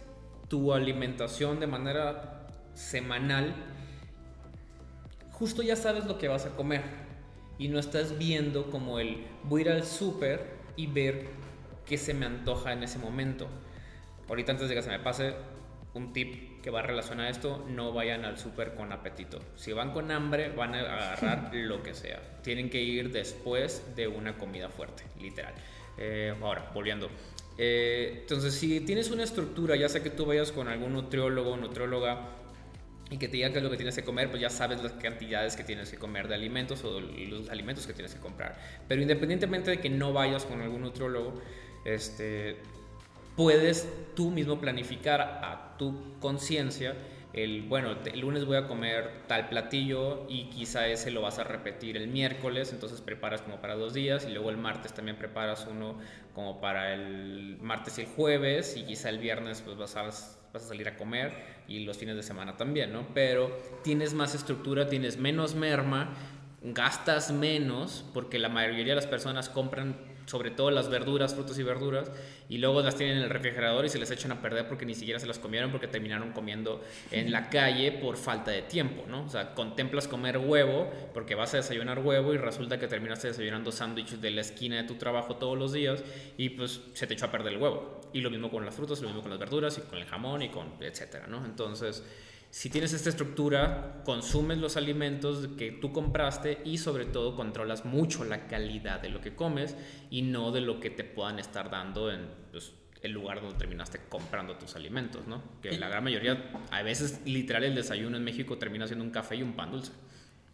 tu 0.48 0.74
alimentación 0.74 1.60
de 1.60 1.68
manera 1.68 2.48
semanal, 2.74 3.54
justo 5.40 5.62
ya 5.62 5.76
sabes 5.76 6.06
lo 6.06 6.18
que 6.18 6.28
vas 6.28 6.46
a 6.46 6.56
comer 6.56 6.82
y 7.58 7.68
no 7.68 7.80
estás 7.80 8.18
viendo 8.18 8.70
como 8.70 9.00
el 9.00 9.26
voy 9.44 9.62
a 9.62 9.66
ir 9.66 9.72
al 9.72 9.86
súper 9.86 10.56
y 10.76 10.88
ver 10.88 11.28
qué 11.86 11.98
se 11.98 12.14
me 12.14 12.26
antoja 12.26 12.74
en 12.74 12.84
ese 12.84 13.00
momento. 13.00 13.48
Ahorita 14.28 14.54
antes 14.54 14.70
de 14.70 14.76
que 14.76 14.82
se 14.82 14.90
me 14.90 15.00
pase, 15.00 15.34
un 15.94 16.12
tip 16.14 16.62
que 16.62 16.70
va 16.70 16.80
a 16.80 16.84
relacionar 16.84 17.30
esto, 17.30 17.66
no 17.70 17.94
vayan 17.94 18.26
al 18.26 18.38
súper 18.38 18.74
con 18.74 18.92
apetito. 18.92 19.40
Si 19.56 19.72
van 19.72 19.92
con 19.92 20.12
hambre, 20.12 20.50
van 20.50 20.76
a 20.76 20.80
agarrar 20.80 21.50
lo 21.54 21.84
que 21.84 21.94
sea. 21.94 22.20
Tienen 22.42 22.70
que 22.70 22.82
ir 22.82 23.12
después 23.12 23.96
de 23.96 24.08
una 24.08 24.38
comida 24.38 24.70
fuerte, 24.70 25.04
literal. 25.22 25.54
Eh, 25.98 26.34
ahora, 26.42 26.72
volviendo. 26.74 27.10
Eh, 27.58 28.18
entonces, 28.22 28.54
si 28.56 28.82
tienes 28.82 29.12
una 29.12 29.24
estructura, 29.24 29.76
ya 29.76 29.88
sea 29.88 30.04
que 30.04 30.10
tú 30.10 30.26
vayas 30.26 30.52
con 30.52 30.68
algún 30.68 30.94
nutriólogo 30.94 31.52
o 31.52 31.58
nutrióloga, 31.58 32.30
y 33.12 33.18
que 33.18 33.28
te 33.28 33.38
diga 33.38 33.52
qué 33.52 33.58
es 33.58 33.64
lo 33.64 33.70
que 33.70 33.78
tienes 33.78 33.96
que 33.96 34.04
comer, 34.04 34.30
pues 34.30 34.42
ya 34.42 34.50
sabes 34.50 34.82
las 34.82 34.94
cantidades 34.94 35.56
que 35.56 35.64
tienes 35.64 35.92
que 35.92 35.98
comer 35.98 36.28
de 36.28 36.36
alimentos 36.36 36.84
o 36.84 37.00
los 37.00 37.50
alimentos 37.50 37.86
que 37.86 37.94
tienes 37.94 38.14
que 38.16 38.20
comprar. 38.20 38.58
Pero 38.88 39.02
independientemente 39.02 39.72
de 39.72 39.80
que 39.80 39.90
no 39.90 40.12
vayas 40.12 40.46
con 40.46 40.62
algún 40.62 40.82
nutriólogo, 40.82 41.34
este, 41.86 42.58
puedes 43.36 43.88
tú 44.16 44.32
mismo 44.32 44.60
planificar 44.60 45.22
a 45.22 45.76
tu 45.78 46.20
conciencia 46.20 46.96
el, 47.36 47.64
bueno, 47.64 47.98
el 48.06 48.22
lunes 48.22 48.46
voy 48.46 48.56
a 48.56 48.66
comer 48.66 49.24
tal 49.28 49.50
platillo 49.50 50.26
y 50.30 50.46
quizá 50.46 50.88
ese 50.88 51.12
lo 51.12 51.22
vas 51.22 51.38
a 51.38 51.44
repetir 51.44 51.98
el 51.98 52.08
miércoles, 52.08 52.72
entonces 52.72 53.02
preparas 53.02 53.42
como 53.42 53.60
para 53.60 53.76
dos 53.76 53.94
días 53.94 54.26
y 54.26 54.32
luego 54.32 54.52
el 54.52 54.58
martes 54.58 54.94
también 54.94 55.18
preparas 55.18 55.68
uno 55.70 56.00
como 56.34 56.62
para 56.62 56.94
el 56.94 57.58
martes 57.60 57.98
y 57.98 58.04
el 58.04 58.08
jueves 58.08 58.78
y 58.78 58.84
quizá 58.84 59.10
el 59.10 59.20
viernes 59.20 59.62
pues 59.62 59.76
vas 59.76 59.98
a, 59.98 60.10
vas 60.56 60.64
a 60.64 60.68
salir 60.70 60.88
a 60.88 60.96
comer 60.96 61.34
y 61.68 61.82
los 61.82 61.98
fines 61.98 62.16
de 62.16 62.24
semana 62.24 62.56
también, 62.56 62.94
¿no? 62.94 63.06
Pero 63.14 63.56
tienes 63.84 64.14
más 64.14 64.34
estructura, 64.34 64.88
tienes 64.88 65.18
menos 65.18 65.54
merma, 65.54 66.14
gastas 66.64 67.32
menos 67.32 68.06
porque 68.14 68.40
la 68.40 68.50
mayoría 68.50 68.86
de 68.86 68.96
las 68.96 69.08
personas 69.08 69.50
compran 69.50 70.16
sobre 70.26 70.50
todo 70.50 70.72
las 70.72 70.90
verduras, 70.90 71.36
frutos 71.36 71.60
y 71.60 71.64
verduras, 71.64 72.12
y 72.50 72.58
luego 72.58 72.82
las 72.82 72.96
tienen 72.96 73.18
en 73.18 73.24
el 73.24 73.30
refrigerador 73.30 73.86
y 73.86 73.90
se 73.90 74.00
les 74.00 74.10
echan 74.10 74.32
a 74.32 74.42
perder 74.42 74.68
porque 74.68 74.86
ni 74.86 74.96
siquiera 74.96 75.20
se 75.20 75.28
las 75.28 75.38
comieron 75.38 75.70
porque 75.70 75.88
terminaron 75.88 76.32
comiendo 76.32 76.82
en 77.12 77.32
la 77.32 77.50
calle 77.50 77.92
por 77.92 78.18
falta 78.18 78.50
de 78.50 78.64
tiempo, 78.64 79.04
¿no? 79.08 79.26
O 79.26 79.30
sea, 79.30 79.54
contemplas 79.54 80.08
comer 80.08 80.40
huevo 80.40 80.90
porque 81.14 81.36
vas 81.36 81.54
a 81.54 81.58
desayunar 81.58 82.00
huevo 82.00 82.34
y 82.34 82.38
resulta 82.38 82.80
que 82.80 82.88
terminaste 82.88 83.28
desayunando 83.28 83.72
sándwiches 83.72 84.20
de 84.22 84.32
la 84.32 84.42
esquina 84.42 84.78
de 84.78 84.84
tu 84.84 84.96
trabajo 84.96 85.36
todos 85.36 85.58
los 85.58 85.74
días 85.74 86.04
y 86.38 86.50
pues 86.50 86.82
se 86.94 87.06
te 87.06 87.14
echó 87.14 87.26
a 87.26 87.32
perder 87.32 87.54
el 87.54 87.62
huevo. 87.62 88.02
Y 88.16 88.22
lo 88.22 88.30
mismo 88.30 88.50
con 88.50 88.64
las 88.64 88.74
frutas, 88.74 89.02
lo 89.02 89.08
mismo 89.10 89.22
con 89.22 89.30
las 89.30 89.40
verduras 89.40 89.78
y 89.78 89.82
con 89.82 90.00
el 90.00 90.06
jamón 90.06 90.42
y 90.42 90.48
con 90.48 90.76
etcétera, 90.80 91.28
¿no? 91.28 91.44
Entonces, 91.44 92.02
si 92.50 92.70
tienes 92.70 92.94
esta 92.94 93.10
estructura, 93.10 94.04
consumes 94.06 94.58
los 94.58 94.78
alimentos 94.78 95.50
que 95.58 95.74
tú 95.74 95.92
compraste 95.92 96.62
y 96.64 96.78
sobre 96.78 97.04
todo 97.04 97.36
controlas 97.36 97.84
mucho 97.84 98.24
la 98.24 98.48
calidad 98.48 99.02
de 99.02 99.10
lo 99.10 99.20
que 99.20 99.36
comes 99.36 99.76
y 100.10 100.22
no 100.22 100.54
de 100.54 100.62
lo 100.62 100.80
que 100.80 100.90
te 100.90 101.04
puedan 101.04 101.40
estar 101.40 101.70
dando 101.70 102.10
en 102.10 102.30
pues, 102.52 102.72
el 103.02 103.12
lugar 103.12 103.42
donde 103.42 103.58
terminaste 103.58 104.00
comprando 104.08 104.56
tus 104.56 104.78
alimentos, 104.78 105.28
¿no? 105.28 105.44
Que 105.62 105.78
la 105.78 105.90
gran 105.90 106.06
mayoría, 106.06 106.52
a 106.72 106.82
veces 106.84 107.20
literal 107.26 107.66
el 107.66 107.76
desayuno 107.76 108.16
en 108.16 108.24
México 108.24 108.58
termina 108.58 108.88
siendo 108.88 109.04
un 109.04 109.12
café 109.12 109.36
y 109.36 109.44
un 109.44 109.58
pan 109.58 109.74
dulce. 109.74 109.92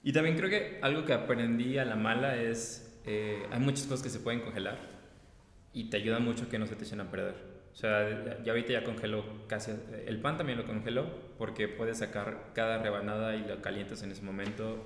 Y 0.03 0.13
también 0.13 0.36
creo 0.36 0.50
que 0.50 0.80
algo 0.82 1.06
que 1.06 1.13
aprendí 1.13 1.77
a 1.77 1.86
la 1.86 1.96
mala 1.96 2.38
es, 2.38 3.00
eh, 3.06 3.46
hay 3.51 3.60
muchas 3.60 3.86
cosas 3.86 4.01
que 4.01 4.10
se 4.10 4.20
pueden 4.20 4.41
congelar 4.41 4.80
y 5.74 5.91
te 5.91 5.98
ayuda 5.98 6.18
mucho 6.18 6.50
que 6.50 6.58
no 6.58 6.65
se 6.65 6.75
te 6.75 6.86
echen 6.86 7.01
a 7.01 7.12
perder. 7.12 7.50
O 7.73 7.75
sea, 7.75 8.41
ya 8.43 8.51
ahorita 8.51 8.73
ya 8.73 8.83
congeló 8.83 9.23
casi. 9.47 9.71
El 10.05 10.19
pan 10.19 10.37
también 10.37 10.57
lo 10.57 10.65
congeló 10.65 11.05
porque 11.37 11.67
puedes 11.67 11.99
sacar 11.99 12.51
cada 12.53 12.77
rebanada 12.79 13.35
y 13.35 13.45
lo 13.45 13.61
calientas 13.61 14.03
en 14.03 14.11
ese 14.11 14.21
momento 14.21 14.85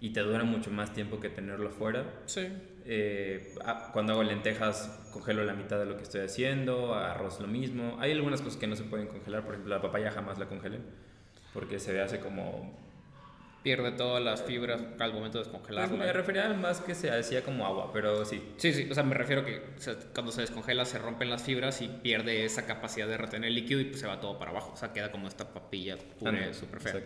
y 0.00 0.10
te 0.10 0.20
dura 0.20 0.42
mucho 0.42 0.70
más 0.70 0.92
tiempo 0.92 1.20
que 1.20 1.28
tenerlo 1.28 1.70
fuera. 1.70 2.04
Sí. 2.26 2.48
Eh, 2.84 3.54
ah, 3.64 3.90
cuando 3.92 4.14
hago 4.14 4.22
lentejas, 4.24 5.08
congelo 5.12 5.44
la 5.44 5.54
mitad 5.54 5.78
de 5.78 5.86
lo 5.86 5.96
que 5.96 6.02
estoy 6.02 6.22
haciendo, 6.22 6.94
arroz 6.94 7.38
lo 7.40 7.46
mismo. 7.46 7.96
Hay 8.00 8.12
algunas 8.12 8.40
cosas 8.40 8.58
que 8.58 8.66
no 8.66 8.74
se 8.74 8.84
pueden 8.84 9.06
congelar, 9.06 9.44
por 9.44 9.54
ejemplo, 9.54 9.74
la 9.74 9.82
papaya 9.82 10.10
jamás 10.10 10.38
la 10.38 10.46
congelé 10.46 10.78
porque 11.52 11.78
se 11.78 12.00
hace 12.00 12.20
como 12.20 12.78
pierde 13.62 13.92
todas 13.92 14.22
las 14.22 14.42
fibras 14.42 14.80
al 14.98 15.12
momento 15.12 15.38
de 15.38 15.44
descongelarla. 15.44 15.88
Pues 15.88 16.00
me 16.00 16.12
refería 16.12 16.48
más 16.54 16.80
que 16.80 16.94
se 16.94 17.10
hacía 17.10 17.42
como 17.42 17.64
agua, 17.64 17.92
pero 17.92 18.24
sí. 18.24 18.42
Sí, 18.56 18.72
sí, 18.72 18.88
o 18.90 18.94
sea, 18.94 19.02
me 19.02 19.14
refiero 19.14 19.44
que 19.44 19.62
cuando 20.12 20.32
se 20.32 20.40
descongela 20.40 20.84
se 20.84 20.98
rompen 20.98 21.30
las 21.30 21.42
fibras 21.42 21.80
y 21.80 21.88
pierde 21.88 22.44
esa 22.44 22.66
capacidad 22.66 23.06
de 23.06 23.16
retener 23.16 23.48
el 23.48 23.54
líquido 23.54 23.80
y 23.80 23.84
pues 23.84 24.00
se 24.00 24.06
va 24.06 24.20
todo 24.20 24.38
para 24.38 24.50
abajo, 24.50 24.72
o 24.74 24.76
sea, 24.76 24.92
queda 24.92 25.10
como 25.10 25.28
esta 25.28 25.52
papilla 25.52 25.96
pura, 26.18 26.52
súper 26.52 26.80
fea. 26.80 27.02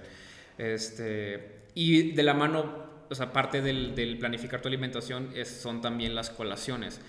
Este, 0.59 1.67
y 1.75 2.13
de 2.13 2.23
la 2.23 2.33
mano, 2.33 2.87
o 3.11 3.15
sea, 3.15 3.33
parte 3.33 3.61
del, 3.61 3.95
del 3.95 4.19
planificar 4.19 4.63
tu 4.63 4.69
alimentación 4.69 5.31
es, 5.35 5.49
son 5.49 5.83
también 5.83 6.15
las 6.15 6.31
colaciones. 6.31 7.01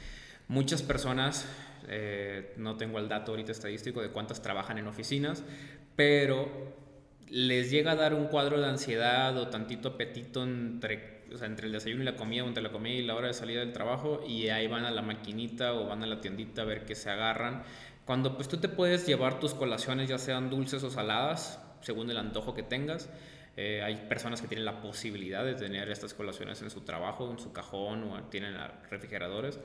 Muchas 0.50 0.82
personas, 0.82 1.48
eh, 1.88 2.54
no 2.58 2.76
tengo 2.78 3.00
el 3.00 3.08
dato 3.08 3.32
ahorita 3.32 3.52
estadístico 3.52 4.02
de 4.02 4.10
cuántas 4.10 4.42
trabajan 4.42 4.78
en 4.78 4.88
oficinas, 4.88 5.44
pero 5.96 6.87
les 7.30 7.72
llega 7.72 7.92
a 7.92 7.96
dar 7.96 8.14
un 8.14 8.28
cuadro 8.28 8.60
de 8.60 8.68
ansiedad 8.68 9.38
o 9.38 9.48
tantito 9.48 9.90
apetito 9.90 10.44
entre, 10.44 11.24
o 11.34 11.38
sea, 11.38 11.48
entre 11.48 11.68
el 11.68 11.74
desayuno 11.74 12.04
y 12.04 12.06
la 12.06 12.16
comida, 12.16 12.44
o 12.44 12.48
entre 12.48 12.64
la 12.64 12.72
comida 12.72 12.96
y 12.96 13.04
la 13.04 13.16
hora 13.16 13.28
de 13.28 13.34
salida 13.34 13.60
del 13.60 13.74
trabajo, 13.74 14.24
y 14.28 14.50
ahí 14.50 14.68
van 14.68 14.86
a 14.86 14.92
la 14.92 15.02
maquinita 15.02 15.74
o 15.74 15.88
van 15.88 16.04
a 16.04 16.08
la 16.08 16.22
tiendita 16.22 16.62
a 16.62 16.66
ver 16.66 16.86
qué 16.86 16.96
se 16.96 17.10
agarran. 17.10 17.64
Cuando 18.06 18.36
pues 18.36 18.48
tú 18.48 18.58
te 18.58 18.70
puedes 18.70 19.06
llevar 19.06 19.40
tus 19.40 19.54
colaciones, 19.54 20.08
ya 20.08 20.18
sean 20.18 20.50
dulces 20.50 20.84
o 20.84 20.90
saladas, 20.90 21.62
según 21.82 22.10
el 22.10 22.18
antojo 22.18 22.54
que 22.54 22.64
tengas. 22.64 23.10
Eh, 23.58 23.82
hay 23.84 23.96
personas 24.08 24.42
que 24.42 24.48
tienen 24.48 24.66
la 24.66 24.82
posibilidad 24.82 25.44
de 25.44 25.56
tener 25.56 25.90
estas 25.90 26.14
colaciones 26.14 26.62
en 26.62 26.70
su 26.70 26.82
trabajo, 26.82 27.30
en 27.32 27.40
su 27.40 27.52
cajón 27.52 28.04
o 28.04 28.24
tienen 28.30 28.56
refrigeradores. 28.90 29.60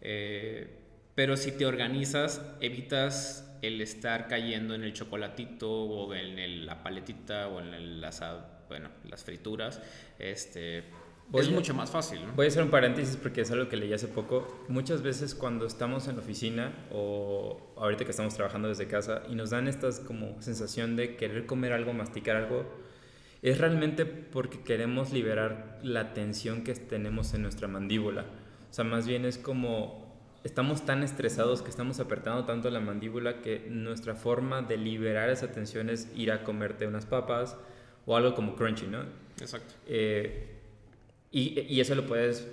Eh, 0.00 0.85
pero 1.16 1.36
si 1.38 1.50
te 1.50 1.64
organizas, 1.66 2.42
evitas 2.60 3.58
el 3.62 3.80
estar 3.80 4.28
cayendo 4.28 4.74
en 4.74 4.84
el 4.84 4.92
chocolatito 4.92 5.68
o 5.72 6.14
en 6.14 6.66
la 6.66 6.82
paletita 6.82 7.48
o 7.48 7.58
en 7.58 8.00
las, 8.02 8.22
bueno, 8.68 8.90
las 9.08 9.24
frituras, 9.24 9.80
este, 10.18 10.84
es 11.32 11.50
mucho 11.50 11.72
más 11.72 11.90
fácil. 11.90 12.20
Voy 12.36 12.44
a 12.44 12.48
hacer 12.48 12.62
un 12.62 12.70
paréntesis 12.70 13.16
porque 13.16 13.40
es 13.40 13.50
algo 13.50 13.66
que 13.70 13.78
leí 13.78 13.94
hace 13.94 14.08
poco. 14.08 14.66
Muchas 14.68 15.00
veces 15.00 15.34
cuando 15.34 15.66
estamos 15.66 16.06
en 16.06 16.16
la 16.16 16.22
oficina 16.22 16.72
o 16.92 17.72
ahorita 17.76 18.04
que 18.04 18.10
estamos 18.10 18.34
trabajando 18.34 18.68
desde 18.68 18.86
casa 18.86 19.22
y 19.30 19.34
nos 19.34 19.48
dan 19.50 19.68
esta 19.68 19.88
como 20.06 20.40
sensación 20.42 20.96
de 20.96 21.16
querer 21.16 21.46
comer 21.46 21.72
algo, 21.72 21.94
masticar 21.94 22.36
algo, 22.36 22.66
es 23.40 23.56
realmente 23.56 24.04
porque 24.04 24.60
queremos 24.60 25.14
liberar 25.14 25.80
la 25.82 26.12
tensión 26.12 26.62
que 26.62 26.74
tenemos 26.74 27.32
en 27.32 27.40
nuestra 27.40 27.68
mandíbula. 27.68 28.26
O 28.70 28.74
sea, 28.74 28.84
más 28.84 29.06
bien 29.06 29.24
es 29.24 29.38
como 29.38 30.05
estamos 30.46 30.86
tan 30.86 31.02
estresados 31.02 31.60
que 31.60 31.70
estamos 31.70 31.98
apretando 32.00 32.44
tanto 32.44 32.70
la 32.70 32.80
mandíbula 32.80 33.42
que 33.42 33.66
nuestra 33.68 34.14
forma 34.14 34.62
de 34.62 34.76
liberar 34.76 35.28
esa 35.28 35.50
tensión 35.50 35.90
es 35.90 36.08
ir 36.14 36.30
a 36.30 36.44
comerte 36.44 36.86
unas 36.86 37.04
papas 37.04 37.56
o 38.06 38.16
algo 38.16 38.34
como 38.34 38.54
crunchy, 38.54 38.86
¿no? 38.86 39.02
Exacto. 39.40 39.74
Eh, 39.86 40.54
y, 41.32 41.60
y, 41.60 41.80
eso 41.80 41.94
lo 41.96 42.06
puedes 42.06 42.46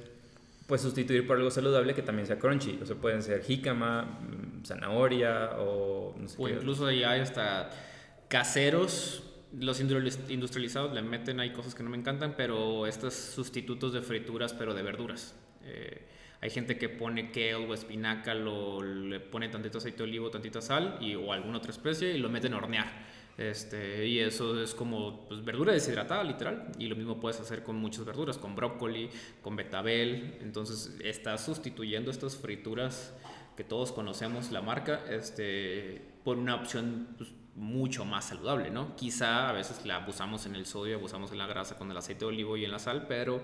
pues, 0.67 0.81
sustituir 0.81 1.27
por 1.27 1.37
algo 1.37 1.51
saludable 1.51 1.93
que 1.93 2.01
también 2.01 2.25
sea 2.25 2.39
crunchy. 2.39 2.79
O 2.81 2.85
sea, 2.85 2.95
pueden 2.95 3.21
ser 3.21 3.43
jícama, 3.43 4.03
mm, 4.03 4.65
zanahoria 4.65 5.51
o 5.59 6.15
no 6.17 6.27
sé 6.27 6.35
O 6.39 6.49
incluso 6.49 6.89
ya 6.91 7.11
hay 7.11 7.21
hasta 7.21 7.69
caseros 8.27 9.23
los 9.59 9.79
industrializados 9.79 10.93
le 10.93 11.03
meten 11.03 11.39
ahí 11.39 11.53
cosas 11.53 11.75
que 11.75 11.83
no 11.83 11.89
me 11.91 11.97
encantan, 11.97 12.33
pero 12.35 12.87
estos 12.87 13.13
sustitutos 13.13 13.93
de 13.93 14.01
frituras, 14.01 14.51
pero 14.51 14.73
de 14.73 14.81
verduras. 14.81 15.35
Eh, 15.63 16.01
hay 16.43 16.49
gente 16.49 16.77
que 16.77 16.89
pone 16.89 17.31
kale 17.31 17.55
o 17.55 17.73
espinaca, 17.73 18.33
lo, 18.33 18.83
le 18.83 19.21
pone 19.21 19.47
tantito 19.47 19.77
aceite 19.77 19.99
de 19.99 20.03
olivo, 20.03 20.29
tantita 20.29 20.59
sal 20.61 20.97
y, 20.99 21.15
o 21.15 21.31
alguna 21.31 21.59
otra 21.59 21.71
especie 21.71 22.11
y 22.11 22.17
lo 22.17 22.27
meten 22.27 22.53
a 22.53 22.57
hornear. 22.57 22.91
Este, 23.37 24.05
y 24.05 24.19
eso 24.19 24.61
es 24.61 24.75
como 24.75 25.25
pues, 25.29 25.45
verdura 25.45 25.71
deshidratada, 25.71 26.21
literal. 26.21 26.73
Y 26.77 26.87
lo 26.87 26.97
mismo 26.97 27.17
puedes 27.17 27.39
hacer 27.39 27.63
con 27.63 27.77
muchas 27.77 28.03
verduras, 28.03 28.37
con 28.37 28.57
brócoli, 28.57 29.09
con 29.41 29.55
betabel. 29.55 30.37
Entonces 30.41 30.97
estás 31.01 31.45
sustituyendo 31.45 32.11
estas 32.11 32.35
frituras 32.35 33.15
que 33.55 33.63
todos 33.63 33.93
conocemos 33.93 34.51
la 34.51 34.61
marca 34.61 35.05
este, 35.09 36.01
por 36.25 36.37
una 36.37 36.55
opción 36.55 37.07
pues, 37.17 37.29
mucho 37.55 38.03
más 38.03 38.25
saludable, 38.25 38.69
¿no? 38.69 38.97
Quizá 38.97 39.47
a 39.47 39.53
veces 39.53 39.85
la 39.85 39.95
abusamos 39.95 40.45
en 40.45 40.55
el 40.55 40.65
sodio, 40.65 40.97
abusamos 40.97 41.31
en 41.31 41.37
la 41.37 41.47
grasa 41.47 41.77
con 41.77 41.89
el 41.89 41.95
aceite 41.95 42.25
de 42.25 42.25
olivo 42.25 42.57
y 42.57 42.65
en 42.65 42.71
la 42.71 42.79
sal, 42.79 43.05
pero 43.07 43.43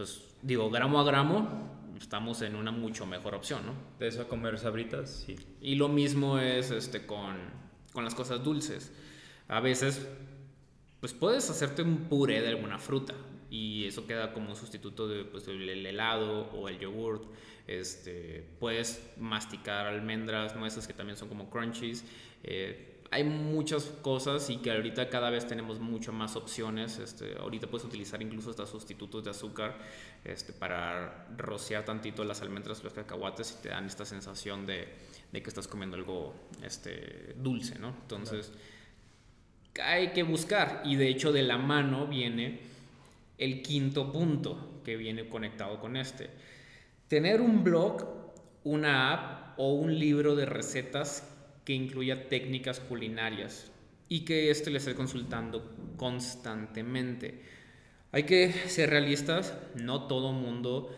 pues 0.00 0.22
digo, 0.40 0.70
gramo 0.70 0.98
a 0.98 1.04
gramo 1.04 1.46
estamos 1.98 2.40
en 2.40 2.56
una 2.56 2.70
mucho 2.70 3.04
mejor 3.04 3.34
opción, 3.34 3.66
¿no? 3.66 3.74
De 3.98 4.08
eso 4.08 4.22
a 4.22 4.28
comer 4.28 4.58
sabritas, 4.58 5.24
sí. 5.26 5.36
Y 5.60 5.74
lo 5.74 5.90
mismo 5.90 6.38
es 6.38 6.70
este, 6.70 7.04
con, 7.04 7.36
con 7.92 8.04
las 8.04 8.14
cosas 8.14 8.42
dulces. 8.42 8.92
A 9.46 9.60
veces, 9.60 10.08
pues 11.00 11.12
puedes 11.12 11.50
hacerte 11.50 11.82
un 11.82 12.08
puré 12.08 12.40
de 12.40 12.48
alguna 12.48 12.78
fruta 12.78 13.12
y 13.50 13.84
eso 13.84 14.06
queda 14.06 14.32
como 14.32 14.48
un 14.48 14.56
sustituto 14.56 15.06
de, 15.06 15.26
pues, 15.26 15.44
del 15.44 15.84
helado 15.84 16.48
o 16.54 16.70
el 16.70 16.78
yogurt. 16.78 17.24
Este, 17.66 18.42
puedes 18.58 19.06
masticar 19.18 19.86
almendras, 19.86 20.56
nueces 20.56 20.86
que 20.86 20.94
también 20.94 21.18
son 21.18 21.28
como 21.28 21.50
crunchies. 21.50 22.06
Eh, 22.42 22.99
hay 23.12 23.24
muchas 23.24 23.84
cosas 24.02 24.50
y 24.50 24.58
que 24.58 24.70
ahorita 24.70 25.08
cada 25.08 25.30
vez 25.30 25.46
tenemos 25.46 25.80
mucho 25.80 26.12
más 26.12 26.36
opciones. 26.36 26.98
Este, 26.98 27.36
ahorita 27.38 27.66
puedes 27.66 27.84
utilizar 27.84 28.22
incluso 28.22 28.50
estos 28.50 28.70
sustitutos 28.70 29.24
de 29.24 29.30
azúcar 29.30 29.78
este, 30.24 30.52
para 30.52 31.26
rociar 31.36 31.84
tantito 31.84 32.22
las 32.22 32.40
almendras, 32.40 32.84
los 32.84 32.92
cacahuates 32.92 33.56
y 33.58 33.62
te 33.62 33.68
dan 33.70 33.86
esta 33.86 34.04
sensación 34.04 34.64
de, 34.64 34.88
que 35.32 35.38
estás 35.38 35.66
comiendo 35.66 35.96
algo 35.96 36.34
este, 36.62 37.34
dulce, 37.36 37.80
¿no? 37.80 37.88
Entonces, 38.02 38.52
hay 39.82 40.12
que 40.12 40.22
buscar 40.22 40.82
y 40.84 40.94
de 40.94 41.08
hecho 41.08 41.32
de 41.32 41.42
la 41.42 41.58
mano 41.58 42.06
viene 42.06 42.60
el 43.38 43.60
quinto 43.62 44.12
punto 44.12 44.80
que 44.84 44.96
viene 44.96 45.28
conectado 45.28 45.80
con 45.80 45.96
este. 45.96 46.30
Tener 47.08 47.40
un 47.40 47.64
blog, 47.64 48.06
una 48.62 49.12
app 49.12 49.58
o 49.58 49.72
un 49.72 49.98
libro 49.98 50.36
de 50.36 50.46
recetas 50.46 51.29
que 51.64 51.72
incluya 51.72 52.28
técnicas 52.28 52.80
culinarias 52.80 53.70
y 54.08 54.24
que 54.24 54.50
éste 54.50 54.70
le 54.70 54.78
esté 54.78 54.94
consultando 54.94 55.76
constantemente. 55.96 57.42
Hay 58.12 58.24
que 58.24 58.52
ser 58.52 58.90
realistas, 58.90 59.54
no 59.76 60.08
todo 60.08 60.32
mundo 60.32 60.90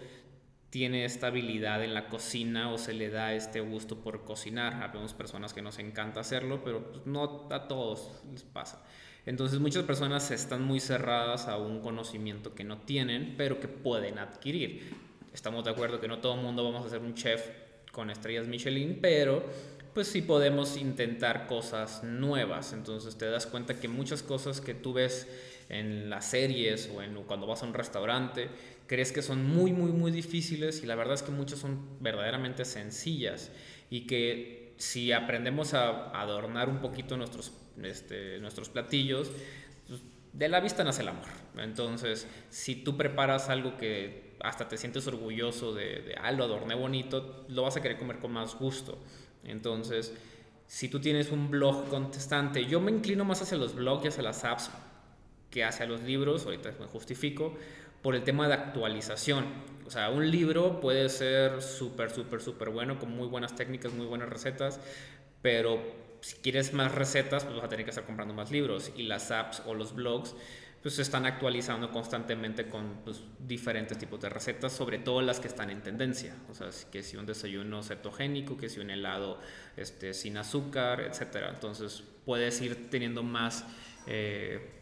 tiene 0.70 1.04
esta 1.04 1.26
habilidad 1.26 1.84
en 1.84 1.92
la 1.92 2.08
cocina 2.08 2.72
o 2.72 2.78
se 2.78 2.94
le 2.94 3.10
da 3.10 3.34
este 3.34 3.60
gusto 3.60 4.02
por 4.02 4.24
cocinar. 4.24 4.82
Habemos 4.82 5.12
personas 5.12 5.52
que 5.52 5.60
nos 5.60 5.78
encanta 5.78 6.20
hacerlo, 6.20 6.64
pero 6.64 7.02
no 7.04 7.48
a 7.50 7.68
todos 7.68 8.22
les 8.32 8.42
pasa. 8.42 8.82
Entonces 9.26 9.60
muchas 9.60 9.84
personas 9.84 10.30
están 10.30 10.62
muy 10.62 10.80
cerradas 10.80 11.46
a 11.46 11.58
un 11.58 11.82
conocimiento 11.82 12.54
que 12.54 12.64
no 12.64 12.78
tienen, 12.78 13.34
pero 13.36 13.60
que 13.60 13.68
pueden 13.68 14.18
adquirir. 14.18 14.96
Estamos 15.34 15.64
de 15.64 15.70
acuerdo 15.70 16.00
que 16.00 16.08
no 16.08 16.20
todo 16.20 16.36
el 16.36 16.40
mundo 16.40 16.64
vamos 16.64 16.86
a 16.86 16.88
ser 16.88 17.00
un 17.00 17.14
chef 17.14 17.46
con 17.92 18.08
estrellas 18.08 18.48
Michelin, 18.48 18.98
pero 19.02 19.44
pues 19.94 20.08
sí 20.08 20.22
podemos 20.22 20.76
intentar 20.76 21.46
cosas 21.46 22.02
nuevas. 22.02 22.72
Entonces 22.72 23.16
te 23.16 23.26
das 23.26 23.46
cuenta 23.46 23.78
que 23.78 23.88
muchas 23.88 24.22
cosas 24.22 24.60
que 24.60 24.74
tú 24.74 24.92
ves 24.92 25.28
en 25.68 26.10
las 26.10 26.26
series 26.26 26.90
o 26.94 27.02
en, 27.02 27.14
cuando 27.24 27.46
vas 27.46 27.62
a 27.62 27.66
un 27.66 27.74
restaurante, 27.74 28.48
crees 28.86 29.12
que 29.12 29.22
son 29.22 29.44
muy, 29.44 29.72
muy, 29.72 29.90
muy 29.90 30.10
difíciles 30.10 30.82
y 30.82 30.86
la 30.86 30.94
verdad 30.94 31.14
es 31.14 31.22
que 31.22 31.30
muchas 31.30 31.58
son 31.58 31.80
verdaderamente 32.00 32.64
sencillas 32.64 33.50
y 33.90 34.06
que 34.06 34.74
si 34.76 35.12
aprendemos 35.12 35.74
a 35.74 36.10
adornar 36.18 36.68
un 36.68 36.80
poquito 36.80 37.16
nuestros, 37.16 37.52
este, 37.82 38.38
nuestros 38.40 38.68
platillos, 38.68 39.30
pues, 39.88 40.00
de 40.32 40.48
la 40.48 40.60
vista 40.60 40.84
nace 40.84 41.02
el 41.02 41.08
amor. 41.08 41.28
Entonces, 41.56 42.26
si 42.50 42.76
tú 42.76 42.96
preparas 42.96 43.48
algo 43.48 43.76
que 43.76 44.32
hasta 44.40 44.68
te 44.68 44.76
sientes 44.76 45.06
orgulloso 45.06 45.72
de, 45.72 46.02
de 46.02 46.14
ah, 46.20 46.32
lo 46.32 46.44
adorné 46.44 46.74
bonito, 46.74 47.46
lo 47.48 47.62
vas 47.62 47.76
a 47.76 47.82
querer 47.82 47.98
comer 47.98 48.18
con 48.18 48.32
más 48.32 48.54
gusto. 48.56 48.98
Entonces, 49.44 50.14
si 50.66 50.88
tú 50.88 51.00
tienes 51.00 51.30
un 51.30 51.50
blog 51.50 51.88
contestante, 51.88 52.64
yo 52.66 52.80
me 52.80 52.90
inclino 52.90 53.24
más 53.24 53.42
hacia 53.42 53.58
los 53.58 53.74
blogs 53.74 54.04
y 54.04 54.08
hacia 54.08 54.22
las 54.22 54.44
apps 54.44 54.70
que 55.50 55.64
hacia 55.64 55.86
los 55.86 56.02
libros, 56.02 56.46
ahorita 56.46 56.72
me 56.80 56.86
justifico, 56.86 57.54
por 58.00 58.14
el 58.14 58.24
tema 58.24 58.48
de 58.48 58.54
actualización. 58.54 59.44
O 59.86 59.90
sea, 59.90 60.10
un 60.10 60.30
libro 60.30 60.80
puede 60.80 61.08
ser 61.08 61.60
súper, 61.60 62.10
súper, 62.10 62.40
súper 62.40 62.70
bueno, 62.70 62.98
con 62.98 63.14
muy 63.14 63.28
buenas 63.28 63.54
técnicas, 63.54 63.92
muy 63.92 64.06
buenas 64.06 64.28
recetas, 64.28 64.80
pero 65.42 65.80
si 66.22 66.36
quieres 66.36 66.72
más 66.72 66.94
recetas, 66.94 67.44
pues 67.44 67.56
vas 67.56 67.64
a 67.64 67.68
tener 67.68 67.84
que 67.84 67.90
estar 67.90 68.04
comprando 68.04 68.32
más 68.32 68.50
libros. 68.50 68.92
Y 68.96 69.02
las 69.02 69.30
apps 69.30 69.62
o 69.66 69.74
los 69.74 69.94
blogs 69.94 70.34
pues 70.82 70.96
se 70.96 71.02
están 71.02 71.26
actualizando 71.26 71.92
constantemente 71.92 72.68
con 72.68 73.02
pues, 73.04 73.22
diferentes 73.38 73.96
tipos 73.96 74.20
de 74.20 74.28
recetas, 74.28 74.72
sobre 74.72 74.98
todo 74.98 75.22
las 75.22 75.38
que 75.38 75.46
están 75.46 75.70
en 75.70 75.80
tendencia. 75.80 76.34
O 76.50 76.54
sea, 76.54 76.68
que 76.90 77.04
si 77.04 77.16
un 77.16 77.24
desayuno 77.24 77.84
cetogénico, 77.84 78.56
que 78.56 78.68
si 78.68 78.80
un 78.80 78.90
helado 78.90 79.38
este, 79.76 80.12
sin 80.12 80.36
azúcar, 80.36 81.00
etc. 81.00 81.50
Entonces 81.50 82.02
puedes 82.24 82.60
ir 82.60 82.90
teniendo 82.90 83.22
más, 83.22 83.64
eh, 84.08 84.72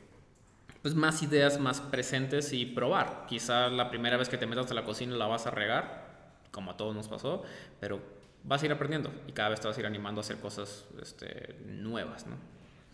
pues 0.81 0.95
más 0.95 1.23
ideas 1.23 1.61
más 1.61 1.83
presentes 1.83 2.55
y 2.55 2.65
probar. 2.65 3.27
Quizá 3.29 3.69
la 3.69 3.91
primera 3.91 4.17
vez 4.17 4.31
que 4.31 4.39
te 4.39 4.47
metas 4.47 4.71
a 4.71 4.75
la 4.75 4.85
cocina 4.85 5.15
la 5.17 5.27
vas 5.27 5.47
a 5.47 5.51
regar, 5.51 6.39
como 6.51 6.71
a 6.71 6.79
todos 6.79 6.95
nos 6.95 7.09
pasó, 7.09 7.43
pero 7.79 8.01
vas 8.45 8.63
a 8.63 8.67
ir 8.67 8.73
aprendiendo 8.73 9.13
y 9.29 9.33
cada 9.33 9.51
vez 9.51 9.61
te 9.61 9.69
vas 9.69 9.77
a 9.77 9.81
ir 9.81 9.87
animando 9.87 10.23
a 10.23 10.25
hacer 10.25 10.39
cosas 10.39 10.87
este, 11.03 11.57
nuevas, 11.67 12.27
¿no? 12.27 12.37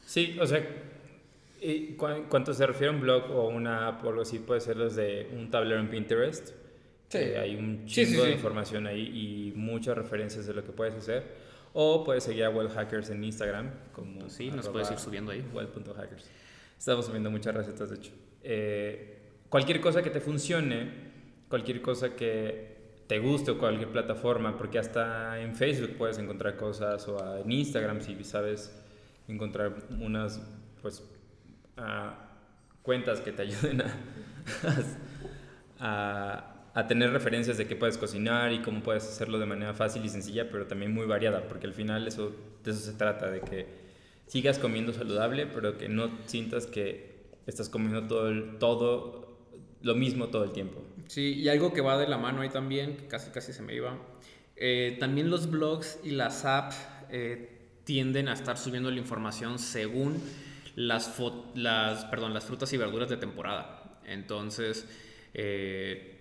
Sí, 0.04 0.36
o 0.40 0.46
sea, 0.46 0.64
y 1.66 1.96
se 2.52 2.66
refiere 2.66 2.88
a 2.88 2.90
un 2.92 3.00
blog 3.00 3.30
o 3.30 3.48
una 3.48 3.88
app 3.88 4.04
o 4.04 4.08
algo 4.10 4.22
así, 4.22 4.38
puede 4.38 4.60
ser 4.60 4.76
desde 4.76 5.28
un 5.36 5.50
tablero 5.50 5.80
en 5.80 5.90
Pinterest. 5.90 6.50
Sí. 7.08 7.18
hay 7.18 7.54
un 7.54 7.86
chingo 7.86 8.24
de 8.24 8.32
información 8.32 8.86
ahí 8.86 9.52
y 9.52 9.52
muchas 9.56 9.96
referencias 9.96 10.46
de 10.46 10.54
lo 10.54 10.64
que 10.64 10.72
puedes 10.72 10.94
hacer. 10.94 11.24
O 11.72 12.04
puedes 12.04 12.24
seguir 12.24 12.44
a 12.44 12.50
Well 12.50 12.68
Hackers 12.68 13.10
en 13.10 13.22
Instagram. 13.22 13.70
Como 13.92 14.28
sí, 14.28 14.50
nos 14.50 14.68
puedes 14.68 14.90
ir 14.90 14.98
subiendo 14.98 15.30
ahí. 15.30 15.44
Well.hackers. 15.52 16.30
Estamos 16.78 17.06
subiendo 17.06 17.30
muchas 17.30 17.54
recetas, 17.54 17.90
de 17.90 17.96
hecho. 17.96 18.12
Eh, 18.42 19.18
cualquier 19.48 19.80
cosa 19.80 20.02
que 20.02 20.10
te 20.10 20.20
funcione, 20.20 20.90
cualquier 21.48 21.82
cosa 21.82 22.14
que 22.16 22.76
te 23.06 23.18
guste 23.18 23.52
o 23.52 23.58
cualquier 23.58 23.90
plataforma, 23.90 24.56
porque 24.56 24.78
hasta 24.78 25.40
en 25.40 25.54
Facebook 25.54 25.96
puedes 25.96 26.18
encontrar 26.18 26.56
cosas 26.56 27.06
o 27.08 27.38
en 27.38 27.50
Instagram 27.50 28.00
si 28.00 28.22
sabes 28.24 28.72
encontrar 29.28 29.74
unas 30.00 30.40
pues 30.80 31.02
cuentas 32.82 33.20
que 33.20 33.32
te 33.32 33.42
ayuden 33.42 33.82
a, 35.80 36.70
a, 36.74 36.86
tener 36.86 37.10
referencias 37.10 37.58
de 37.58 37.66
qué 37.66 37.76
puedes 37.76 37.98
cocinar 37.98 38.52
y 38.52 38.60
cómo 38.60 38.82
puedes 38.82 39.04
hacerlo 39.04 39.38
de 39.38 39.46
manera 39.46 39.74
fácil 39.74 40.04
y 40.04 40.08
sencilla, 40.08 40.50
pero 40.50 40.66
también 40.66 40.94
muy 40.94 41.06
variada, 41.06 41.48
porque 41.48 41.66
al 41.66 41.74
final 41.74 42.06
eso, 42.06 42.32
de 42.64 42.70
eso 42.70 42.80
se 42.80 42.92
trata, 42.92 43.30
de 43.30 43.40
que 43.40 43.66
sigas 44.26 44.58
comiendo 44.58 44.92
saludable, 44.92 45.46
pero 45.46 45.78
que 45.78 45.88
no 45.88 46.10
sientas 46.26 46.66
que 46.66 47.16
estás 47.46 47.68
comiendo 47.68 48.06
todo, 48.06 48.32
todo 48.58 49.26
lo 49.82 49.94
mismo 49.94 50.28
todo 50.28 50.44
el 50.44 50.52
tiempo. 50.52 50.82
Sí, 51.08 51.34
y 51.34 51.48
algo 51.48 51.72
que 51.72 51.80
va 51.80 51.96
de 51.98 52.08
la 52.08 52.18
mano 52.18 52.42
ahí 52.42 52.48
también, 52.48 53.06
casi 53.08 53.30
casi 53.30 53.52
se 53.52 53.62
me 53.62 53.74
iba, 53.74 53.98
eh, 54.56 54.96
también 54.98 55.30
los 55.30 55.50
blogs 55.50 56.00
y 56.02 56.10
las 56.10 56.44
apps 56.44 56.76
eh, 57.10 57.50
tienden 57.84 58.28
a 58.28 58.32
estar 58.32 58.58
subiendo 58.58 58.90
la 58.90 58.98
información 58.98 59.58
según 59.58 60.20
las, 60.76 61.20
las, 61.54 62.04
perdón, 62.04 62.32
las 62.32 62.44
frutas 62.44 62.72
y 62.72 62.76
verduras 62.76 63.08
de 63.08 63.16
temporada. 63.16 63.98
Entonces, 64.04 64.86
eh, 65.34 66.16